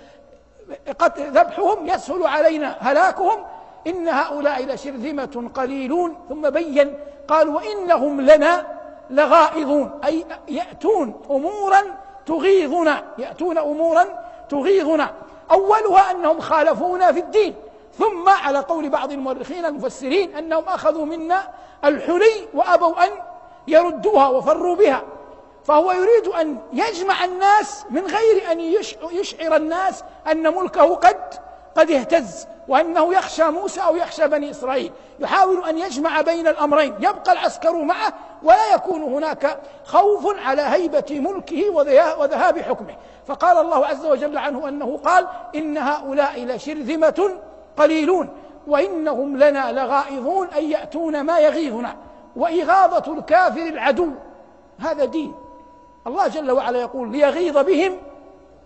آه، 0.88 0.92
قتل 0.92 1.22
ذبحهم 1.30 1.86
يسهل 1.86 2.26
علينا 2.26 2.76
هلاكهم 2.80 3.44
إن 3.86 4.08
هؤلاء 4.08 4.62
لشرذمة 4.66 5.50
قليلون 5.54 6.16
ثم 6.28 6.50
بين 6.50 6.98
قال 7.28 7.48
وإنهم 7.48 8.20
لنا 8.20 8.66
لغائظون 9.10 10.00
أي 10.04 10.24
يأتون 10.48 11.22
أمورا 11.30 11.82
تغيظنا 12.26 13.02
يأتون 13.18 13.58
أمورا 13.58 14.04
تغيظنا 14.48 15.10
أولها 15.50 16.10
أنهم 16.10 16.40
خالفونا 16.40 17.12
في 17.12 17.20
الدين 17.20 17.54
ثم 17.98 18.28
على 18.28 18.58
قول 18.58 18.88
بعض 18.88 19.12
المؤرخين 19.12 19.64
المفسرين 19.64 20.36
أنهم 20.36 20.64
أخذوا 20.68 21.04
منا 21.06 21.48
الحلي 21.84 22.48
وأبوا 22.54 23.04
أن 23.06 23.10
يردوها 23.68 24.28
وفروا 24.28 24.76
بها 24.76 25.02
فهو 25.64 25.92
يريد 25.92 26.26
أن 26.28 26.58
يجمع 26.72 27.24
الناس 27.24 27.84
من 27.90 28.06
غير 28.06 28.52
أن 28.52 28.60
يشعر 29.12 29.56
الناس 29.56 30.04
أن 30.30 30.54
ملكه 30.54 30.94
قد 30.94 31.16
قد 31.76 31.90
اهتز 31.90 32.46
وأنه 32.68 33.14
يخشى 33.14 33.44
موسى 33.44 33.80
أو 33.80 33.96
يخشى 33.96 34.28
بني 34.28 34.50
إسرائيل 34.50 34.92
يحاول 35.20 35.68
أن 35.68 35.78
يجمع 35.78 36.20
بين 36.20 36.46
الأمرين 36.48 36.94
يبقى 37.00 37.32
العسكر 37.32 37.72
معه 37.72 38.12
ولا 38.42 38.74
يكون 38.74 39.02
هناك 39.02 39.58
خوف 39.84 40.46
على 40.46 40.62
هيبة 40.62 41.04
ملكه 41.10 41.70
وذهاب 42.18 42.58
حكمه 42.58 42.94
فقال 43.26 43.58
الله 43.58 43.86
عز 43.86 44.06
وجل 44.06 44.38
عنه 44.38 44.68
أنه 44.68 44.96
قال 45.04 45.26
إن 45.54 45.78
هؤلاء 45.78 46.44
لشرذمة 46.44 47.38
قليلون 47.76 48.28
وإنهم 48.66 49.36
لنا 49.36 49.72
لغائظون 49.72 50.46
أن 50.48 50.64
يأتون 50.70 51.20
ما 51.20 51.38
يغيظنا 51.38 51.96
وإغاظة 52.36 53.12
الكافر 53.18 53.62
العدو 53.62 54.10
هذا 54.80 55.04
دين 55.04 55.34
الله 56.06 56.28
جل 56.28 56.50
وعلا 56.52 56.80
يقول 56.80 57.12
ليغيظ 57.12 57.58
بهم 57.58 57.96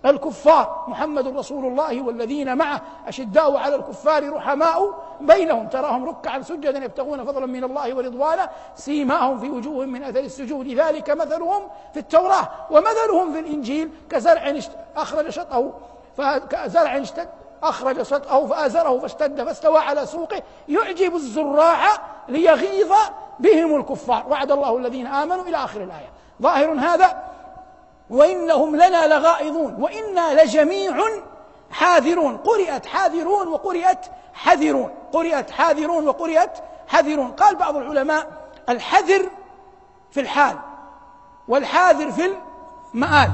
الكفار 0.07 0.85
محمد 0.89 1.37
رسول 1.37 1.65
الله 1.65 2.03
والذين 2.03 2.57
معه 2.57 2.81
أشداء 3.09 3.57
على 3.57 3.75
الكفار 3.77 4.33
رحماء 4.33 4.91
بينهم 5.21 5.67
تراهم 5.69 6.09
ركعا 6.09 6.43
سجدا 6.43 6.85
يبتغون 6.85 7.25
فضلا 7.25 7.47
من 7.47 7.65
الله 7.65 7.95
ورضوانه 7.95 8.49
سيماهم 8.77 9.39
في 9.41 9.51
وجوههم 9.51 9.89
من 9.89 10.03
أثر 10.03 10.21
السجود 10.21 10.69
ذلك 10.69 11.11
مثلهم 11.11 11.63
في 11.93 11.99
التوراة 12.01 12.49
ومثلهم 12.71 13.33
في 13.33 13.41
الإنجيل 13.41 13.91
كزرع 14.11 14.55
أخرج 14.97 15.29
شطه 15.31 15.73
فزرع 16.17 16.97
اشتد 16.99 17.29
أخرج 17.63 18.03
شطه 18.03 18.47
فآزره 18.47 18.99
فاشتد 18.99 19.43
فاستوى 19.45 19.79
على 19.79 20.07
سوقه 20.07 20.43
يعجب 20.69 21.15
الزراع 21.15 21.85
ليغيظ 22.29 22.93
بهم 23.39 23.77
الكفار 23.77 24.25
وعد 24.31 24.53
الله 24.53 24.77
الذين 24.79 25.07
آمنوا 25.07 25.43
إلى 25.45 25.57
آخر 25.57 25.83
الآية 25.83 26.09
ظاهر 26.43 26.73
هذا 26.73 27.25
وإنهم 28.11 28.77
لنا 28.77 29.07
لغائظون 29.19 29.77
وإنا 29.81 30.43
لجميع 30.43 31.01
حاذرون 31.71 32.37
قرئت 32.37 32.87
حاذرون 32.87 33.49
وقرئت 33.49 33.99
حذرون 34.35 34.91
قرئت 35.13 35.51
حاذرون 35.51 36.09
وقرئت 36.09 36.51
حذرون 36.89 37.29
قال 37.33 37.57
بعض 37.57 37.77
العلماء 37.77 38.27
الحذر 38.69 39.29
في 40.11 40.21
الحال 40.21 40.57
والحاذر 41.49 42.13
في 42.13 42.31
المآل 42.95 43.29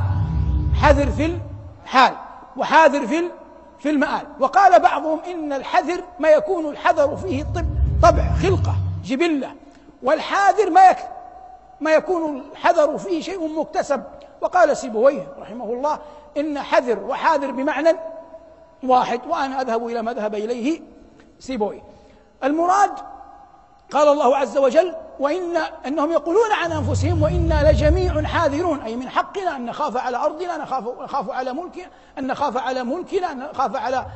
حذر 0.83 1.07
في 1.11 1.39
الحال 1.85 2.15
وحاذر 2.57 3.07
في 3.07 3.31
في 3.79 3.91
المآل 3.91 4.23
وقال 4.41 4.81
بعضهم 4.83 5.21
إن 5.31 5.53
الحذر 5.53 6.03
ما 6.19 6.29
يكون 6.29 6.67
الحذر 6.69 7.17
فيه 7.17 7.45
طبع 8.03 8.25
خلقة 8.43 8.75
جبلة 9.05 9.53
والحاذر 10.03 10.71
ما 10.71 10.97
ما 11.81 11.91
يكون 11.93 12.39
الحذر 12.53 12.99
فيه 12.99 13.21
شيء 13.21 13.59
مكتسب 13.61 14.03
وقال 14.41 14.77
سيبويه 14.77 15.27
رحمه 15.39 15.65
الله 15.65 15.99
إن 16.37 16.59
حذر 16.59 16.99
وحاذر 16.99 17.51
بمعنى 17.51 17.93
واحد 18.85 19.21
وأنا 19.29 19.61
أذهب 19.61 19.87
إلى 19.87 20.03
ما 20.03 20.13
ذهب 20.13 20.35
إليه 20.35 20.81
سيبويه 21.41 21.81
المراد 22.45 22.91
قال 23.93 24.09
الله 24.09 24.37
عز 24.37 24.59
وجل 24.59 24.95
وإن 25.21 25.57
أنهم 25.87 26.13
يقولون 26.13 26.53
عن 26.53 26.73
أنفسهم 26.73 27.23
وإنا 27.23 27.71
لجميع 27.73 28.23
حاذرون 28.23 28.81
أي 28.81 28.97
من 28.97 29.09
حقنا 29.09 29.57
أن 29.57 29.67
نخاف 29.67 29.97
على 29.97 30.17
أرضنا 30.17 30.57
نخاف, 30.57 30.85
نخاف 31.01 31.31
على 31.31 31.53
ملكنا 31.53 31.87
أن 32.19 32.27
نخاف 32.27 32.57
على 32.57 32.85
ملكنا 32.85 33.33
أن 33.33 33.39
نخاف 33.39 33.77
على 33.77 34.07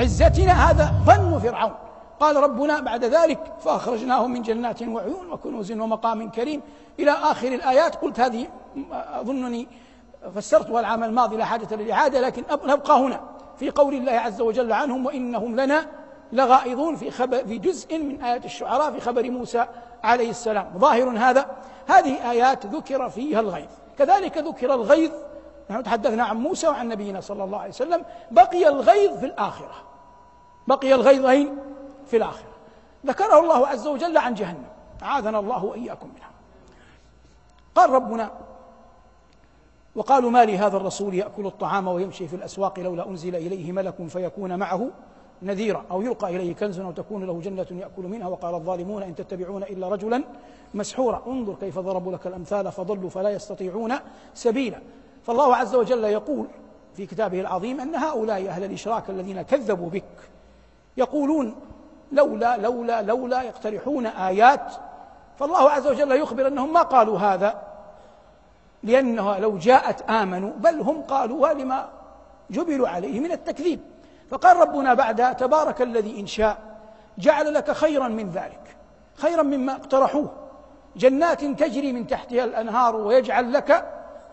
عزتنا 0.00 0.52
هذا 0.52 0.92
ظن 1.04 1.38
فرعون 1.38 1.74
قال 2.20 2.36
ربنا 2.36 2.80
بعد 2.80 3.04
ذلك 3.04 3.52
فأخرجناهم 3.60 4.30
من 4.32 4.42
جنات 4.42 4.82
وعيون 4.82 5.30
وكنوز 5.32 5.72
ومقام 5.72 6.30
كريم 6.30 6.62
إلى 7.00 7.10
آخر 7.10 7.48
الآيات 7.48 7.96
قلت 7.96 8.20
هذه 8.20 8.46
أظنني 8.92 9.66
فسرتها 10.36 10.80
العام 10.80 11.04
الماضي 11.04 11.36
لا 11.36 11.44
حاجة 11.44 11.74
للإعادة 11.74 12.20
لكن 12.20 12.44
نبقى 12.64 12.98
هنا 13.00 13.20
في 13.58 13.70
قول 13.70 13.94
الله 13.94 14.12
عز 14.12 14.40
وجل 14.40 14.72
عنهم 14.72 15.06
وإنهم 15.06 15.60
لنا 15.60 15.86
لغائظون 16.32 16.96
في, 16.96 17.10
خبر 17.10 17.44
في 17.46 17.58
جزء 17.58 17.98
من 17.98 18.22
آيات 18.22 18.44
الشعراء 18.44 18.92
في 18.92 19.00
خبر 19.00 19.30
موسى 19.30 19.66
عليه 20.04 20.30
السلام 20.30 20.72
ظاهر 20.78 21.10
هذا 21.18 21.46
هذه 21.88 22.30
آيات 22.30 22.66
ذكر 22.66 23.08
فيها 23.10 23.40
الغيظ 23.40 23.68
كذلك 23.98 24.38
ذكر 24.38 24.74
الغيظ 24.74 25.12
نحن 25.70 25.82
تحدثنا 25.82 26.24
عن 26.24 26.36
موسى 26.36 26.68
وعن 26.68 26.88
نبينا 26.88 27.20
صلى 27.20 27.44
الله 27.44 27.58
عليه 27.58 27.70
وسلم 27.70 28.02
بقي 28.30 28.68
الغيظ 28.68 29.18
في 29.20 29.26
الآخرة 29.26 29.74
بقي 30.66 30.94
الغيظ 30.94 31.26
أين؟ 31.26 31.58
في 32.06 32.16
الآخرة 32.16 32.48
ذكره 33.06 33.40
الله 33.40 33.66
عز 33.66 33.86
وجل 33.86 34.18
عن 34.18 34.34
جهنم 34.34 34.62
عاذنا 35.02 35.38
الله 35.38 35.64
وإياكم 35.64 36.08
منها 36.16 36.28
قال 37.74 37.90
ربنا 37.90 38.30
وقالوا 39.96 40.30
ما 40.30 40.44
لهذا 40.44 40.76
الرسول 40.76 41.14
يأكل 41.14 41.46
الطعام 41.46 41.88
ويمشي 41.88 42.28
في 42.28 42.36
الأسواق 42.36 42.78
لولا 42.78 43.08
أنزل 43.08 43.34
إليه 43.36 43.72
ملك 43.72 44.06
فيكون 44.06 44.58
معه 44.58 44.88
نذيرا 45.42 45.84
أو 45.90 46.02
يلقى 46.02 46.36
إليه 46.36 46.54
كنز 46.54 46.80
أو 46.80 46.92
تكون 46.92 47.24
له 47.24 47.40
جنة 47.40 47.66
يأكل 47.70 48.02
منها 48.02 48.28
وقال 48.28 48.54
الظالمون 48.54 49.02
إن 49.02 49.14
تتبعون 49.14 49.62
إلا 49.62 49.88
رجلا 49.88 50.24
مسحورا 50.74 51.22
انظر 51.26 51.54
كيف 51.54 51.78
ضربوا 51.78 52.12
لك 52.12 52.26
الأمثال 52.26 52.72
فضلوا 52.72 53.10
فلا 53.10 53.30
يستطيعون 53.30 53.94
سبيلا 54.34 54.78
فالله 55.22 55.56
عز 55.56 55.74
وجل 55.74 56.04
يقول 56.04 56.46
في 56.96 57.06
كتابه 57.06 57.40
العظيم 57.40 57.80
أن 57.80 57.94
هؤلاء 57.94 58.48
أهل 58.48 58.64
الإشراك 58.64 59.10
الذين 59.10 59.42
كذبوا 59.42 59.90
بك 59.90 60.02
يقولون 60.96 61.54
لولا 62.12 62.56
لولا 62.56 63.02
لولا 63.02 63.42
يقترحون 63.42 64.06
آيات 64.06 64.72
فالله 65.38 65.70
عز 65.70 65.86
وجل 65.86 66.12
يخبر 66.12 66.46
أنهم 66.46 66.72
ما 66.72 66.82
قالوا 66.82 67.18
هذا 67.18 67.62
لأنها 68.82 69.38
لو 69.38 69.58
جاءت 69.58 70.10
آمنوا 70.10 70.50
بل 70.56 70.80
هم 70.80 71.02
قالوا 71.02 71.48
لما 71.48 71.88
جبلوا 72.50 72.88
عليه 72.88 73.20
من 73.20 73.32
التكذيب 73.32 73.80
فقال 74.30 74.56
ربنا 74.56 74.94
بعدها 74.94 75.32
تبارك 75.32 75.82
الذي 75.82 76.20
إن 76.20 76.26
شاء 76.26 76.56
جعل 77.18 77.54
لك 77.54 77.70
خيرا 77.72 78.08
من 78.08 78.28
ذلك 78.30 78.76
خيرا 79.16 79.42
مما 79.42 79.72
اقترحوه 79.72 80.28
جنات 80.96 81.40
تجري 81.44 81.92
من 81.92 82.06
تحتها 82.06 82.44
الأنهار 82.44 82.96
ويجعل 82.96 83.52
لك 83.52 83.84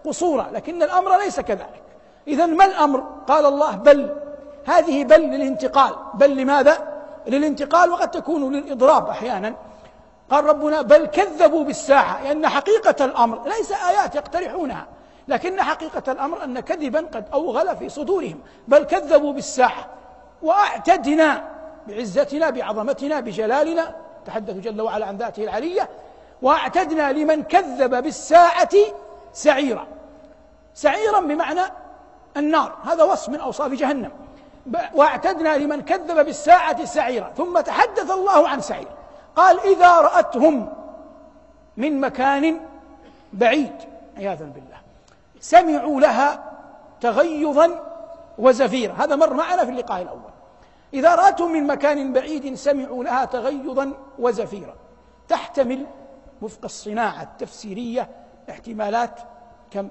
قصورا 0.05 0.47
لكن 0.53 0.83
الأمر 0.83 1.17
ليس 1.17 1.39
كذلك 1.39 1.83
إذا 2.27 2.45
ما 2.45 2.65
الأمر؟ 2.65 2.99
قال 3.27 3.45
الله 3.45 3.75
بل 3.75 4.15
هذه 4.65 5.03
بل 5.03 5.19
للانتقال 5.21 5.95
بل 6.13 6.35
لماذا؟ 6.35 6.90
للانتقال 7.27 7.89
وقد 7.89 8.11
تكون 8.11 8.55
للإضراب 8.55 9.07
أحيانا 9.09 9.55
قال 10.29 10.45
ربنا 10.45 10.81
بل 10.81 11.05
كذبوا 11.05 11.63
بالساعة 11.63 12.23
لأن 12.23 12.47
حقيقة 12.47 13.05
الأمر 13.05 13.43
ليس 13.47 13.71
آيات 13.71 14.15
يقترحونها 14.15 14.87
لكن 15.27 15.61
حقيقة 15.61 16.11
الأمر 16.11 16.43
أن 16.43 16.59
كذبا 16.59 16.99
قد 16.99 17.25
أوغل 17.33 17.77
في 17.77 17.89
صدورهم 17.89 18.39
بل 18.67 18.83
كذبوا 18.83 19.33
بالساعة 19.33 19.87
وأعتدنا 20.41 21.43
بعزتنا 21.87 22.49
بعظمتنا 22.49 23.19
بجلالنا 23.19 23.95
تحدث 24.25 24.53
جل 24.57 24.81
وعلا 24.81 25.05
عن 25.05 25.17
ذاته 25.17 25.43
العلية 25.43 25.89
وأعتدنا 26.41 27.11
لمن 27.11 27.43
كذب 27.43 28.03
بالساعة 28.03 28.75
سعيرا 29.33 29.87
سعيرا 30.73 31.19
بمعنى 31.19 31.61
النار 32.37 32.73
هذا 32.85 33.03
وصف 33.03 33.29
من 33.29 33.39
أوصاف 33.39 33.71
جهنم 33.71 34.11
واعتدنا 34.95 35.57
لمن 35.57 35.81
كذب 35.81 36.25
بالساعة 36.25 36.85
سعيرا 36.85 37.29
ثم 37.37 37.59
تحدث 37.59 38.11
الله 38.11 38.49
عن 38.49 38.61
سعير 38.61 38.87
قال 39.35 39.59
إذا 39.59 39.91
رأتهم 39.95 40.73
من 41.77 42.01
مكان 42.01 42.59
بعيد 43.33 43.73
عياذا 44.17 44.45
بالله 44.45 44.77
سمعوا 45.39 46.01
لها 46.01 46.51
تغيظا 47.01 47.83
وزفيرا 48.37 48.93
هذا 48.93 49.15
مر 49.15 49.33
معنا 49.33 49.65
في 49.65 49.71
اللقاء 49.71 50.01
الأول 50.01 50.31
إذا 50.93 51.15
رأتهم 51.15 51.51
من 51.53 51.67
مكان 51.67 52.13
بعيد 52.13 52.53
سمعوا 52.55 53.03
لها 53.03 53.25
تغيظا 53.25 53.93
وزفيرا 54.19 54.73
تحتمل 55.29 55.85
وفق 56.41 56.59
الصناعة 56.63 57.23
التفسيرية 57.23 58.09
احتمالات 58.49 59.19
كم؟ 59.71 59.89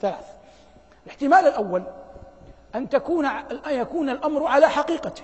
ثلاث 0.00 0.24
الاحتمال 1.06 1.38
الأول 1.46 1.82
أن 2.74 2.88
تكون 2.88 3.28
يكون 3.66 4.10
الأمر 4.10 4.44
على 4.46 4.68
حقيقته 4.68 5.22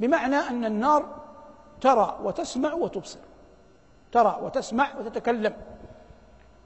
بمعنى 0.00 0.36
أن 0.36 0.64
النار 0.64 1.04
ترى 1.80 2.18
وتسمع 2.22 2.72
وتبصر 2.72 3.18
ترى 4.12 4.38
وتسمع 4.42 4.88
وتتكلم 4.98 5.52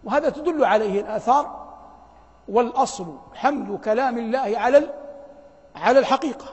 وهذا 0.05 0.29
تدل 0.31 0.65
عليه 0.65 1.01
الآثار 1.01 1.63
والأصل 2.49 3.07
حمل 3.35 3.79
كلام 3.85 4.19
الله 4.19 4.59
على 4.59 4.83
على 5.77 5.99
الحقيقة 5.99 6.45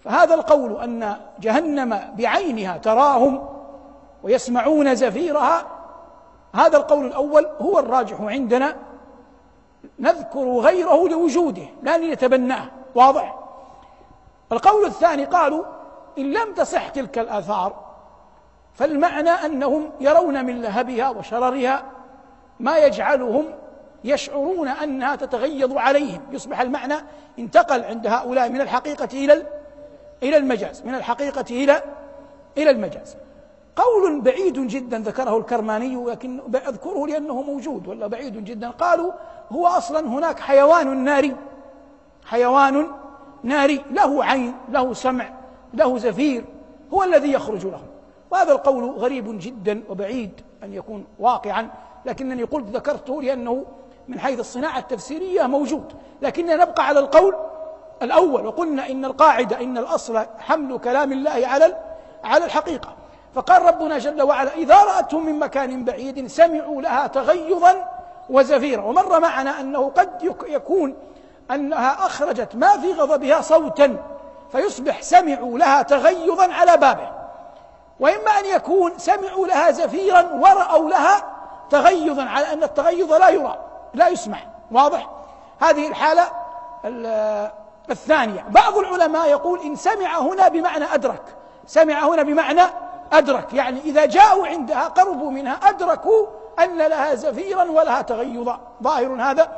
فهذا 0.00 0.34
القول 0.34 0.80
أن 0.82 1.16
جهنم 1.38 2.14
بعينها 2.18 2.76
تراهم 2.76 3.48
ويسمعون 4.22 4.94
زفيرها 4.94 5.66
هذا 6.54 6.76
القول 6.76 7.06
الأول 7.06 7.46
هو 7.60 7.78
الراجح 7.78 8.20
عندنا 8.20 8.76
نذكر 9.98 10.48
غيره 10.58 11.08
لوجوده 11.08 11.62
لا 11.82 11.98
لنتبناه 11.98 12.66
واضح 12.94 13.38
القول 14.52 14.84
الثاني 14.86 15.24
قالوا 15.24 15.64
إن 16.18 16.32
لم 16.32 16.54
تصح 16.54 16.88
تلك 16.88 17.18
الآثار 17.18 17.84
فالمعنى 18.74 19.30
أنهم 19.30 19.90
يرون 20.00 20.44
من 20.44 20.62
لهبها 20.62 21.10
وشررها 21.10 21.84
ما 22.60 22.78
يجعلهم 22.78 23.44
يشعرون 24.04 24.68
أنها 24.68 25.16
تتغيض 25.16 25.78
عليهم 25.78 26.20
يصبح 26.30 26.60
المعنى 26.60 26.94
انتقل 27.38 27.84
عند 27.84 28.06
هؤلاء 28.06 28.48
من 28.48 28.60
الحقيقة 28.60 29.08
إلى 29.12 29.46
إلى 30.22 30.36
المجاز 30.36 30.82
من 30.82 30.94
الحقيقة 30.94 31.44
إلى 31.50 31.82
إلى 32.58 32.70
المجاز 32.70 33.16
قول 33.76 34.20
بعيد 34.20 34.58
جدا 34.60 34.98
ذكره 34.98 35.38
الكرماني 35.38 35.96
لكن 36.04 36.40
أذكره 36.56 37.06
لأنه 37.06 37.42
موجود 37.42 37.86
ولا 37.88 38.06
بعيد 38.06 38.44
جدا 38.44 38.70
قالوا 38.70 39.12
هو 39.52 39.66
أصلا 39.66 40.08
هناك 40.08 40.40
حيوان 40.40 41.04
ناري 41.04 41.36
حيوان 42.26 42.86
ناري 43.42 43.84
له 43.90 44.24
عين 44.24 44.54
له 44.68 44.92
سمع 44.92 45.28
له 45.74 45.98
زفير 45.98 46.44
هو 46.94 47.02
الذي 47.02 47.32
يخرج 47.32 47.66
لهم 47.66 47.86
وهذا 48.30 48.52
القول 48.52 48.84
غريب 48.90 49.38
جدا 49.40 49.82
وبعيد 49.88 50.40
أن 50.62 50.72
يكون 50.72 51.04
واقعا 51.18 51.68
لكنني 52.04 52.42
قلت 52.42 52.68
ذكرته 52.68 53.22
لأنه 53.22 53.64
من 54.08 54.18
حيث 54.20 54.40
الصناعة 54.40 54.78
التفسيرية 54.78 55.42
موجود 55.42 55.92
لكننا 56.22 56.54
نبقى 56.56 56.86
على 56.86 56.98
القول 57.00 57.34
الأول 58.02 58.46
وقلنا 58.46 58.90
إن 58.90 59.04
القاعدة 59.04 59.60
إن 59.60 59.78
الأصل 59.78 60.26
حمل 60.38 60.78
كلام 60.78 61.12
الله 61.12 61.46
على 61.46 61.76
على 62.24 62.44
الحقيقة 62.44 62.94
فقال 63.34 63.62
ربنا 63.62 63.98
جل 63.98 64.22
وعلا 64.22 64.54
إذا 64.54 64.76
رأتهم 64.82 65.26
من 65.26 65.38
مكان 65.38 65.84
بعيد 65.84 66.26
سمعوا 66.26 66.82
لها 66.82 67.06
تغيظا 67.06 67.86
وزفيرا 68.30 68.82
ومر 68.82 69.20
معنا 69.20 69.60
أنه 69.60 69.90
قد 69.98 70.34
يكون 70.48 70.94
أنها 71.50 72.06
أخرجت 72.06 72.54
ما 72.56 72.78
في 72.78 72.92
غضبها 72.92 73.40
صوتا 73.40 73.96
فيصبح 74.52 75.02
سمعوا 75.02 75.58
لها 75.58 75.82
تغيظا 75.82 76.52
على 76.52 76.76
بابه 76.76 77.08
وإما 78.00 78.30
أن 78.38 78.44
يكون 78.44 78.98
سمعوا 78.98 79.46
لها 79.46 79.70
زفيرا 79.70 80.20
ورأوا 80.34 80.88
لها 80.90 81.24
تغيظا 81.70 82.24
على 82.24 82.52
أن 82.52 82.62
التغيظ 82.62 83.12
لا 83.12 83.28
يرى 83.28 83.58
لا 83.94 84.08
يسمع 84.08 84.38
واضح 84.72 85.10
هذه 85.60 85.88
الحالة 85.88 86.22
الثانية 87.90 88.44
بعض 88.50 88.78
العلماء 88.78 89.28
يقول 89.28 89.60
إن 89.60 89.76
سمع 89.76 90.18
هنا 90.18 90.48
بمعنى 90.48 90.84
أدرك 90.94 91.22
سمع 91.66 92.06
هنا 92.08 92.22
بمعنى 92.22 92.62
أدرك 93.12 93.54
يعني 93.54 93.80
إذا 93.84 94.04
جاءوا 94.04 94.46
عندها 94.46 94.88
قربوا 94.88 95.30
منها 95.30 95.52
أدركوا 95.52 96.26
أن 96.62 96.78
لها 96.78 97.14
زفيرا 97.14 97.64
ولها 97.64 98.02
تغيظا 98.02 98.58
ظاهر 98.82 99.14
هذا 99.22 99.52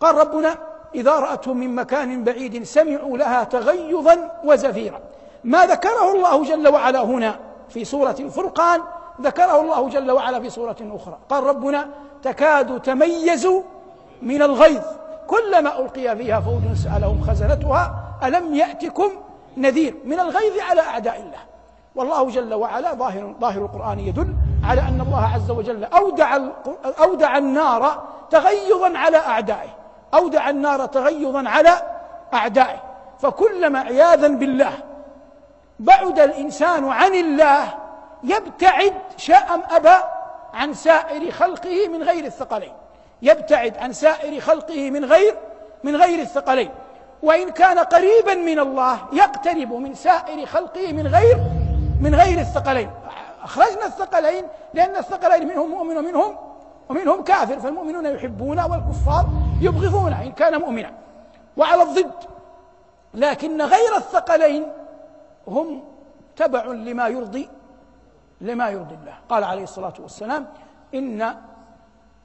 قال 0.00 0.14
ربنا 0.14 0.54
إذا 0.94 1.12
رأتهم 1.12 1.56
من 1.56 1.74
مكان 1.74 2.24
بعيد 2.24 2.62
سمعوا 2.62 3.18
لها 3.18 3.44
تغيظا 3.44 4.40
وزفيرا 4.44 5.00
ما 5.44 5.66
ذكره 5.66 6.12
الله 6.16 6.44
جل 6.44 6.68
وعلا 6.68 7.00
هنا 7.04 7.38
في 7.68 7.84
سورة 7.84 8.16
الفرقان 8.20 8.80
ذكره 9.20 9.60
الله 9.60 9.88
جل 9.88 10.10
وعلا 10.10 10.40
في 10.40 10.50
سورة 10.50 10.76
أخرى 10.94 11.18
قال 11.28 11.44
ربنا 11.44 11.88
تكاد 12.22 12.82
تميز 12.82 13.48
من 14.22 14.42
الغيظ 14.42 14.82
كلما 15.26 15.80
ألقي 15.80 16.16
فيها 16.16 16.40
فوج 16.40 16.74
سألهم 16.76 17.20
خزنتها 17.28 17.94
ألم 18.24 18.54
يأتكم 18.54 19.10
نذير 19.56 19.94
من 20.04 20.20
الغيظ 20.20 20.52
على 20.70 20.80
أعداء 20.80 21.20
الله 21.20 21.38
والله 21.94 22.30
جل 22.30 22.54
وعلا 22.54 22.94
ظاهر 22.94 23.34
ظاهر 23.40 23.60
القرآن 23.62 23.98
يدل 24.00 24.34
على 24.64 24.80
أن 24.80 25.00
الله 25.00 25.32
عز 25.34 25.50
وجل 25.50 25.84
أودع, 25.84 26.38
أودع 27.00 27.38
النار 27.38 28.02
تغيظا 28.30 28.98
على 28.98 29.16
أعدائه 29.16 29.68
أودع 30.14 30.50
النار 30.50 30.86
تغيظا 30.86 31.48
على 31.48 31.70
أعدائه 32.34 32.78
فكلما 33.18 33.78
عياذا 33.80 34.28
بالله 34.28 34.72
بعد 35.78 36.18
الإنسان 36.18 36.88
عن 36.88 37.14
الله 37.14 37.64
يبتعد 38.24 38.94
شاء 39.16 39.46
أم 39.54 39.62
أبى 39.70 40.02
عن 40.54 40.74
سائر 40.74 41.30
خلقه 41.30 41.88
من 41.88 42.02
غير 42.02 42.24
الثقلين 42.24 42.72
يبتعد 43.22 43.76
عن 43.78 43.92
سائر 43.92 44.40
خلقه 44.40 44.90
من 44.90 45.04
غير 45.04 45.34
من 45.84 45.96
غير 45.96 46.18
الثقلين 46.20 46.70
وإن 47.22 47.48
كان 47.50 47.78
قريبا 47.78 48.34
من 48.34 48.58
الله 48.58 48.98
يقترب 49.12 49.72
من 49.72 49.94
سائر 49.94 50.46
خلقه 50.46 50.92
من 50.92 51.06
غير 51.06 51.36
من 52.02 52.14
غير 52.14 52.38
الثقلين 52.38 52.90
أخرجنا 53.42 53.86
الثقلين 53.86 54.44
لأن 54.74 54.96
الثقلين 54.96 55.48
منهم 55.48 55.70
مؤمن 55.70 55.96
ومنهم 55.96 56.36
ومنهم 56.88 57.24
كافر 57.24 57.58
فالمؤمنون 57.60 58.06
يحبون 58.06 58.60
والكفار 58.60 59.26
يبغضون 59.60 60.12
إن 60.12 60.32
كان 60.32 60.60
مؤمنا 60.60 60.90
وعلى 61.56 61.82
الضد 61.82 62.10
لكن 63.14 63.62
غير 63.62 63.96
الثقلين 63.96 64.72
هم 65.48 65.84
تبع 66.36 66.64
لما 66.64 67.08
يرضي 67.08 67.48
لما 68.40 68.68
يرضي 68.70 68.94
الله 68.94 69.14
قال 69.28 69.44
عليه 69.44 69.62
الصلاة 69.62 69.92
والسلام 70.00 70.46
إن 70.94 71.36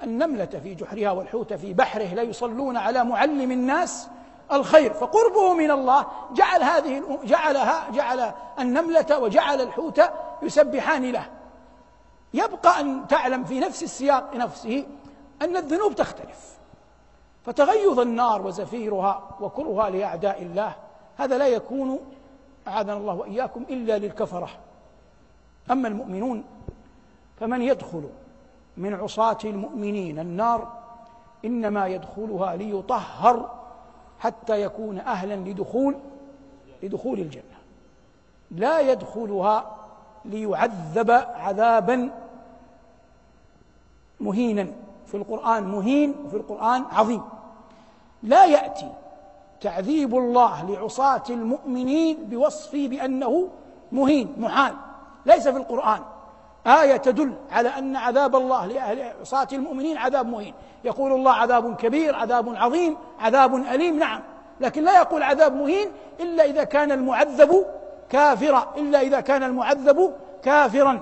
النملة 0.03 0.45
في 0.63 0.73
جحرها 0.75 1.11
والحوت 1.11 1.53
في 1.53 1.73
بحره 1.73 2.13
لا 2.13 2.21
يصلون 2.21 2.77
على 2.77 3.03
معلم 3.03 3.51
الناس 3.51 4.07
الخير 4.51 4.93
فقربه 4.93 5.53
من 5.53 5.71
الله 5.71 6.05
جعل 6.33 6.63
هذه 6.63 7.19
جعلها 7.23 7.89
جعل 7.91 8.31
النملة 8.59 9.19
وجعل 9.19 9.61
الحوت 9.61 10.01
يسبحان 10.41 11.11
له 11.11 11.25
يبقى 12.33 12.79
أن 12.79 13.07
تعلم 13.07 13.43
في 13.43 13.59
نفس 13.59 13.83
السياق 13.83 14.35
نفسه 14.35 14.85
أن 15.41 15.57
الذنوب 15.57 15.95
تختلف 15.95 16.57
فتغيظ 17.45 17.99
النار 17.99 18.41
وزفيرها 18.47 19.37
وكرها 19.41 19.89
لأعداء 19.89 20.43
الله 20.43 20.75
هذا 21.17 21.37
لا 21.37 21.47
يكون 21.47 21.99
أعاذنا 22.67 22.93
الله 22.97 23.13
وإياكم 23.13 23.65
إلا 23.69 23.97
للكفرة 23.97 24.49
أما 25.71 25.87
المؤمنون 25.87 26.43
فمن 27.39 27.61
يدخل 27.61 28.09
من 28.77 28.93
عصاة 28.93 29.37
المؤمنين 29.45 30.19
النار 30.19 30.71
إنما 31.45 31.87
يدخلها 31.87 32.55
ليطهر 32.55 33.55
حتى 34.19 34.61
يكون 34.61 34.97
أهلا 34.99 35.33
لدخول 35.35 35.95
لدخول 36.83 37.19
الجنة 37.19 37.43
لا 38.51 38.79
يدخلها 38.79 39.76
ليعذب 40.25 41.11
عذابا 41.33 42.09
مهينا 44.19 44.67
في 45.07 45.15
القرآن 45.17 45.63
مهين 45.63 46.15
وفي 46.25 46.37
القرآن 46.37 46.83
عظيم 46.91 47.21
لا 48.23 48.45
يأتي 48.45 48.91
تعذيب 49.61 50.15
الله 50.17 50.71
لعصاة 50.71 51.23
المؤمنين 51.29 52.17
بوصفه 52.25 52.87
بأنه 52.87 53.47
مهين 53.91 54.35
محال 54.37 54.73
ليس 55.25 55.47
في 55.47 55.57
القرآن 55.57 55.99
آية 56.67 56.97
تدل 56.97 57.33
على 57.51 57.69
أن 57.69 57.95
عذاب 57.95 58.35
الله 58.35 58.65
لأهل 58.65 59.01
عصاة 59.21 59.47
المؤمنين 59.53 59.97
عذاب 59.97 60.25
مهين 60.25 60.53
يقول 60.83 61.11
الله 61.11 61.31
عذاب 61.31 61.75
كبير 61.75 62.15
عذاب 62.15 62.49
عظيم 62.55 62.97
عذاب 63.19 63.55
أليم 63.55 63.99
نعم 63.99 64.21
لكن 64.61 64.83
لا 64.83 64.99
يقول 64.99 65.23
عذاب 65.23 65.55
مهين 65.55 65.87
إلا 66.19 66.43
إذا 66.45 66.63
كان 66.63 66.91
المعذب 66.91 67.65
كافرة 68.11 68.73
إلا 68.77 69.01
إذا 69.01 69.19
كان 69.19 69.43
المعذب 69.43 70.13
كافرا 70.43 71.01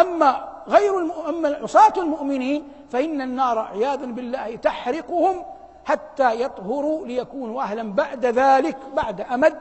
أما 0.00 0.48
غير 0.68 1.00
أما 1.28 1.48
عصاة 1.62 1.92
المؤمنين 1.96 2.64
فإن 2.90 3.20
النار 3.20 3.58
عياذا 3.58 4.06
بالله 4.06 4.56
تحرقهم 4.56 5.36
حتى 5.84 6.40
يطهروا 6.40 7.06
ليكونوا 7.06 7.62
أهلا 7.62 7.92
بعد 7.92 8.26
ذلك 8.26 8.76
بعد 8.96 9.20
أمد 9.20 9.58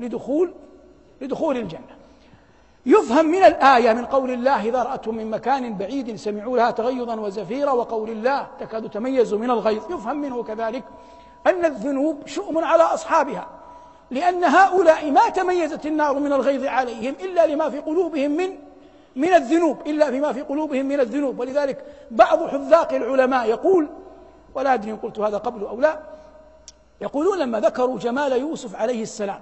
لدخول 0.00 0.52
لدخول 1.20 1.56
الجنة 1.56 1.80
يفهم 2.86 3.26
من 3.26 3.42
الآية 3.44 3.92
من 3.92 4.04
قول 4.04 4.30
الله 4.30 4.64
إذا 4.68 4.82
رأتهم 4.82 5.14
من 5.14 5.30
مكان 5.30 5.76
بعيد 5.76 6.16
سمعوا 6.16 6.56
لها 6.56 6.70
تغيظا 6.70 7.14
وزفيرا 7.20 7.70
وقول 7.72 8.10
الله 8.10 8.46
تكاد 8.60 8.90
تميز 8.90 9.34
من 9.34 9.50
الغيظ 9.50 9.90
يفهم 9.92 10.16
منه 10.16 10.42
كذلك 10.42 10.84
أن 11.46 11.64
الذنوب 11.64 12.26
شؤم 12.26 12.58
على 12.64 12.82
أصحابها 12.82 13.46
لأن 14.14 14.44
هؤلاء 14.44 15.10
ما 15.10 15.28
تميزت 15.28 15.86
النار 15.86 16.18
من 16.18 16.32
الغيظ 16.32 16.64
عليهم 16.64 17.14
إلا 17.20 17.46
لما 17.46 17.70
في 17.70 17.78
قلوبهم 17.78 18.30
من 18.30 18.50
من 19.16 19.34
الذنوب 19.34 19.76
إلا 19.86 20.10
بما 20.10 20.32
في 20.32 20.40
قلوبهم 20.42 20.86
من 20.86 21.00
الذنوب 21.00 21.38
ولذلك 21.40 21.84
بعض 22.10 22.46
حذاق 22.46 22.92
العلماء 22.92 23.46
يقول 23.48 23.88
ولا 24.54 24.74
أدري 24.74 24.90
إن 24.90 24.96
قلت 24.96 25.18
هذا 25.18 25.38
قبل 25.38 25.64
أو 25.66 25.80
لا 25.80 26.00
يقولون 27.00 27.38
لما 27.38 27.60
ذكروا 27.60 27.98
جمال 27.98 28.32
يوسف 28.32 28.76
عليه 28.76 29.02
السلام 29.02 29.40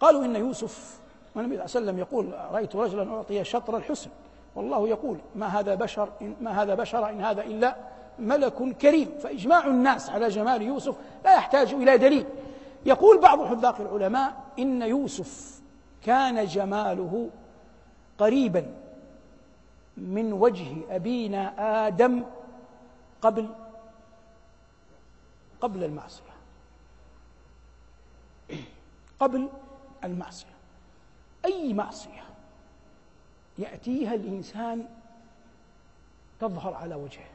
قالوا 0.00 0.24
إن 0.24 0.36
يوسف 0.36 0.98
والنبي 1.34 1.54
صلى 1.56 1.64
الله 1.64 1.76
عليه 1.76 1.86
وسلم 1.86 1.98
يقول 1.98 2.34
رأيت 2.54 2.76
رجلا 2.76 3.14
أعطي 3.16 3.44
شطر 3.44 3.76
الحسن 3.76 4.10
والله 4.56 4.88
يقول 4.88 5.18
ما 5.34 5.46
هذا 5.46 5.74
بشر 5.74 6.08
إن 6.22 6.34
ما 6.40 6.62
هذا 6.62 6.74
بشر 6.74 7.08
إن 7.10 7.20
هذا 7.20 7.42
إلا 7.42 7.76
ملك 8.18 8.52
كريم 8.76 9.08
فإجماع 9.22 9.66
الناس 9.66 10.10
على 10.10 10.28
جمال 10.28 10.62
يوسف 10.62 10.94
لا 11.24 11.34
يحتاج 11.34 11.74
إلى 11.74 11.98
دليل 11.98 12.24
يقول 12.86 13.20
بعض 13.20 13.42
حذاق 13.42 13.80
العلماء 13.80 14.36
إن 14.58 14.82
يوسف 14.82 15.60
كان 16.04 16.44
جماله 16.46 17.30
قريبا 18.18 18.74
من 19.96 20.32
وجه 20.32 20.96
أبينا 20.96 21.52
آدم 21.86 22.24
قبل 23.22 23.54
قبل 25.60 25.84
المعصية 25.84 26.22
قبل 29.20 29.48
المعصية 30.04 30.56
أي 31.44 31.74
معصية 31.74 32.22
يأتيها 33.58 34.14
الإنسان 34.14 34.88
تظهر 36.40 36.74
على 36.74 36.94
وجهه 36.94 37.28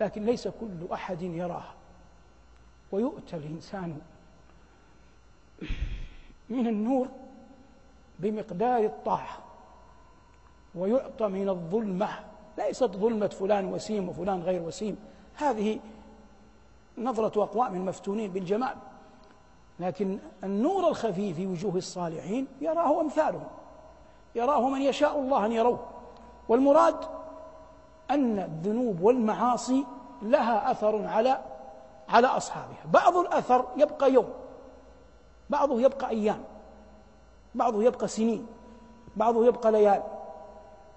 لكن 0.00 0.24
ليس 0.24 0.48
كل 0.48 0.88
أحد 0.92 1.22
يراها 1.22 1.74
ويؤتى 2.92 3.36
الإنسان 3.36 4.00
من 6.50 6.66
النور 6.66 7.08
بمقدار 8.18 8.84
الطاعة 8.84 9.38
ويعطى 10.74 11.26
من 11.28 11.48
الظلمة 11.48 12.08
ليست 12.58 12.84
ظلمة 12.96 13.26
فلان 13.26 13.72
وسيم 13.72 14.08
وفلان 14.08 14.42
غير 14.42 14.62
وسيم 14.62 14.96
هذه 15.34 15.78
نظرة 16.98 17.42
أقوام 17.42 17.74
المفتونين 17.74 18.30
بالجمال 18.32 18.76
لكن 19.80 20.18
النور 20.44 20.88
الخفي 20.88 21.34
في 21.34 21.46
وجوه 21.46 21.74
الصالحين 21.76 22.46
يراه 22.60 23.00
أمثالهم 23.00 23.46
يراه 24.34 24.68
من 24.68 24.82
يشاء 24.82 25.18
الله 25.18 25.46
أن 25.46 25.52
يروه 25.52 25.86
والمراد 26.48 26.96
أن 28.10 28.38
الذنوب 28.38 29.00
والمعاصي 29.00 29.84
لها 30.22 30.70
أثر 30.70 31.06
على 31.06 31.38
على 32.08 32.26
أصحابها 32.26 32.80
بعض 32.92 33.16
الأثر 33.16 33.66
يبقى 33.76 34.12
يوم 34.12 34.28
بعضه 35.54 35.80
يبقى 35.80 36.08
أيام 36.08 36.38
بعضه 37.54 37.82
يبقى 37.82 38.08
سنين 38.08 38.46
بعضه 39.16 39.46
يبقى 39.46 39.72
ليال 39.72 40.02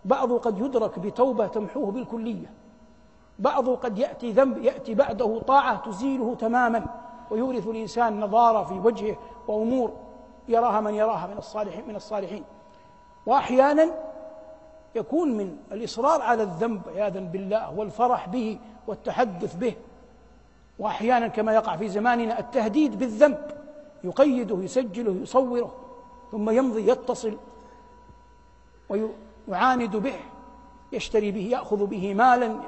بعضه 0.05 0.37
قد 0.39 0.59
يدرك 0.59 0.99
بتوبة 0.99 1.47
تمحوه 1.47 1.91
بالكلية 1.91 2.49
بعضه 3.39 3.75
قد 3.75 3.99
يأتي 3.99 4.31
ذنب 4.31 4.57
يأتي 4.57 4.95
بعده 4.95 5.39
طاعة 5.47 5.75
تزيله 5.85 6.35
تماما 6.35 6.85
ويورث 7.31 7.67
الإنسان 7.67 8.19
نضارة 8.19 8.63
في 8.63 8.73
وجهه 8.73 9.15
وأمور 9.47 9.93
يراها 10.47 10.81
من 10.81 10.93
يراها 10.93 11.27
من 11.27 11.37
الصالحين 11.37 11.87
من 11.87 11.95
الصالحين 11.95 12.43
وأحيانا 13.25 13.85
يكون 14.95 15.37
من 15.37 15.57
الإصرار 15.71 16.21
على 16.21 16.43
الذنب 16.43 16.81
عياذا 16.95 17.19
بالله 17.19 17.73
والفرح 17.79 18.29
به 18.29 18.59
والتحدث 18.87 19.55
به 19.55 19.75
وأحيانا 20.79 21.27
كما 21.27 21.53
يقع 21.53 21.75
في 21.75 21.87
زماننا 21.89 22.39
التهديد 22.39 22.99
بالذنب 22.99 23.56
يقيده 24.03 24.63
يسجله 24.63 25.11
يصوره 25.21 25.75
ثم 26.31 26.49
يمضي 26.49 26.89
يتصل 26.91 27.37
ويعاند 29.49 29.95
به 29.95 30.13
يشتري 30.91 31.31
به 31.31 31.41
ياخذ 31.47 31.85
به 31.85 32.13
مالا 32.13 32.59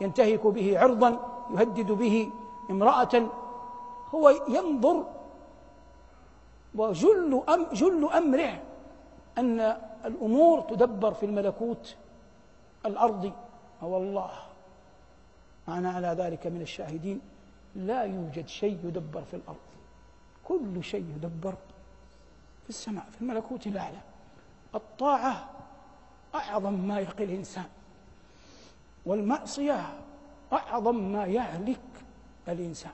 ينتهك 0.00 0.46
به 0.46 0.78
عرضا 0.78 1.28
يهدد 1.54 1.92
به 1.92 2.28
امراه 2.70 3.08
هو 4.14 4.30
ينظر 4.48 5.04
وجل 6.74 7.42
أم 7.48 7.66
جل 7.72 8.04
امره 8.04 8.62
ان 9.38 9.60
الامور 10.04 10.60
تدبر 10.60 11.12
في 11.14 11.26
الملكوت 11.26 11.96
الارضي 12.86 13.32
والله 13.82 14.30
أنا 15.68 15.90
على 15.90 16.06
ذلك 16.08 16.46
من 16.46 16.60
الشاهدين 16.60 17.20
لا 17.76 18.02
يوجد 18.04 18.48
شيء 18.48 18.78
يدبر 18.84 19.22
في 19.22 19.34
الأرض 19.36 19.56
كل 20.52 20.84
شيء 20.84 21.06
يدبر 21.16 21.54
في 22.64 22.68
السماء 22.70 23.04
في 23.10 23.20
الملكوت 23.22 23.66
الأعلى 23.66 24.00
الطاعة 24.74 25.50
أعظم 26.34 26.72
ما 26.74 27.00
يقي 27.00 27.24
الإنسان 27.24 27.64
والمعصية 29.06 29.92
أعظم 30.52 31.12
ما 31.12 31.26
يهلك 31.26 31.80
الإنسان 32.48 32.92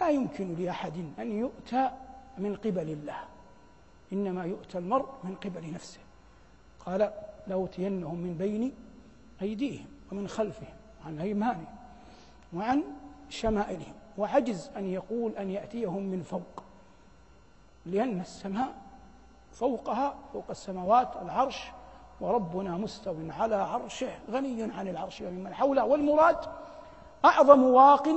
لا 0.00 0.10
يمكن 0.10 0.54
لأحد 0.54 0.92
أن 1.18 1.32
يؤتى 1.32 1.90
من 2.38 2.56
قبل 2.56 2.90
الله 2.90 3.20
إنما 4.12 4.44
يؤتى 4.44 4.78
المرء 4.78 5.10
من 5.24 5.34
قبل 5.34 5.72
نفسه 5.72 6.00
قال 6.80 7.10
لأوتينهم 7.46 8.18
من 8.18 8.34
بين 8.38 8.72
أيديهم 9.42 9.86
ومن 10.12 10.28
خلفهم 10.28 10.74
وعن 11.04 11.18
أيمانهم 11.18 11.76
وعن 12.52 12.84
شمائلهم 13.28 13.94
وعجز 14.18 14.70
أن 14.76 14.90
يقول 14.92 15.32
أن 15.32 15.50
يأتيهم 15.50 16.02
من 16.02 16.22
فوق 16.22 16.62
لأن 17.86 18.20
السماء 18.20 18.72
فوقها 19.52 20.14
فوق 20.32 20.44
السماوات 20.50 21.16
العرش 21.22 21.70
وربنا 22.20 22.76
مستو 22.76 23.14
على 23.30 23.54
عرشه 23.54 24.08
غني 24.30 24.62
عن 24.62 24.88
العرش 24.88 25.20
وممن 25.20 25.54
حوله 25.54 25.84
والمراد 25.84 26.36
أعظم 27.24 27.62
واق 27.62 28.08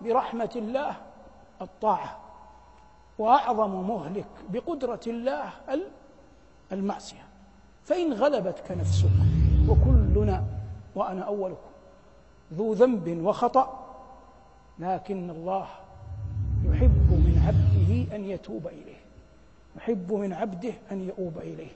برحمة 0.00 0.50
الله 0.56 0.96
الطاعة 1.62 2.18
وأعظم 3.18 3.88
مهلك 3.88 4.26
بقدرة 4.48 5.00
الله 5.06 5.50
المعصية 6.72 7.24
فإن 7.84 8.12
غلبتك 8.12 8.70
نفسك 8.70 9.08
وكلنا 9.68 10.44
وأنا 10.94 11.22
أولكم 11.22 11.68
ذو 12.54 12.72
ذنب 12.72 13.22
وخطأ 13.24 13.83
لكن 14.78 15.30
الله 15.30 15.66
يحب 16.64 17.10
من 17.12 17.38
عبده 17.46 18.16
أن 18.16 18.24
يتوب 18.24 18.66
إليه 18.66 18.94
يحب 19.76 20.12
من 20.12 20.32
عبده 20.32 20.72
أن 20.92 21.00
يؤوب 21.00 21.38
إليه 21.38 21.70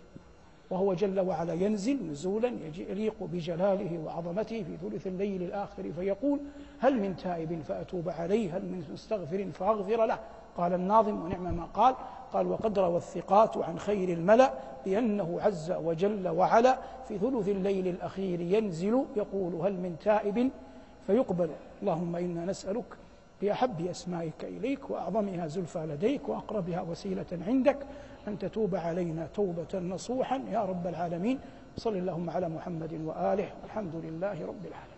وهو 0.70 0.94
جل 0.94 1.20
وعلا 1.20 1.53
ينزل 1.53 2.07
نزولا 2.11 2.53
يليق 2.78 3.14
بجلاله 3.20 3.99
وعظمته 3.99 4.62
في 4.62 4.76
ثلث 4.82 5.07
الليل 5.07 5.42
الآخر 5.42 5.92
فيقول 5.92 6.40
هل 6.78 7.01
من 7.01 7.16
تائب 7.16 7.62
فأتوب 7.62 8.09
عليه 8.09 8.57
هل 8.57 8.62
من 8.62 8.84
مستغفر 8.92 9.46
فأغفر 9.53 10.07
له 10.07 10.18
قال 10.57 10.72
الناظم 10.72 11.22
ونعم 11.24 11.57
ما 11.57 11.64
قال 11.64 11.94
قال 12.32 12.46
وقد 12.46 12.78
روى 12.78 12.96
الثقات 12.96 13.57
عن 13.57 13.78
خير 13.78 14.09
الملأ 14.09 14.53
بأنه 14.84 15.38
عز 15.40 15.70
وجل 15.72 16.28
وعلا 16.28 16.78
في 17.09 17.18
ثلث 17.18 17.49
الليل 17.49 17.88
الأخير 17.88 18.40
ينزل 18.40 19.05
يقول 19.16 19.55
هل 19.55 19.72
من 19.72 19.96
تائب 20.05 20.51
فيقبل 21.09 21.50
اللهم 21.82 22.12
إنا 22.16 22.44
نسألك 22.52 22.90
بأحب 23.42 23.78
أسمائك 23.86 24.40
إليك 24.44 24.90
وأعظمها 24.90 25.46
زلفى 25.46 25.78
لديك 25.90 26.28
وأقربها 26.28 26.80
وسيلة 26.90 27.32
عندك 27.48 27.76
أن 28.28 28.38
تتوب 28.38 28.74
علينا 28.74 29.26
توبة 29.34 29.72
نصوحا 29.94 30.38
يا 30.54 30.62
رب 30.64 30.86
العالمين 30.86 31.38
صل 31.76 31.96
اللهم 31.96 32.30
على 32.30 32.48
محمد 32.48 32.92
وآله 33.09 33.48
الحمد 33.64 33.92
لله 34.06 34.36
رب 34.52 34.64
العالمين 34.70 34.97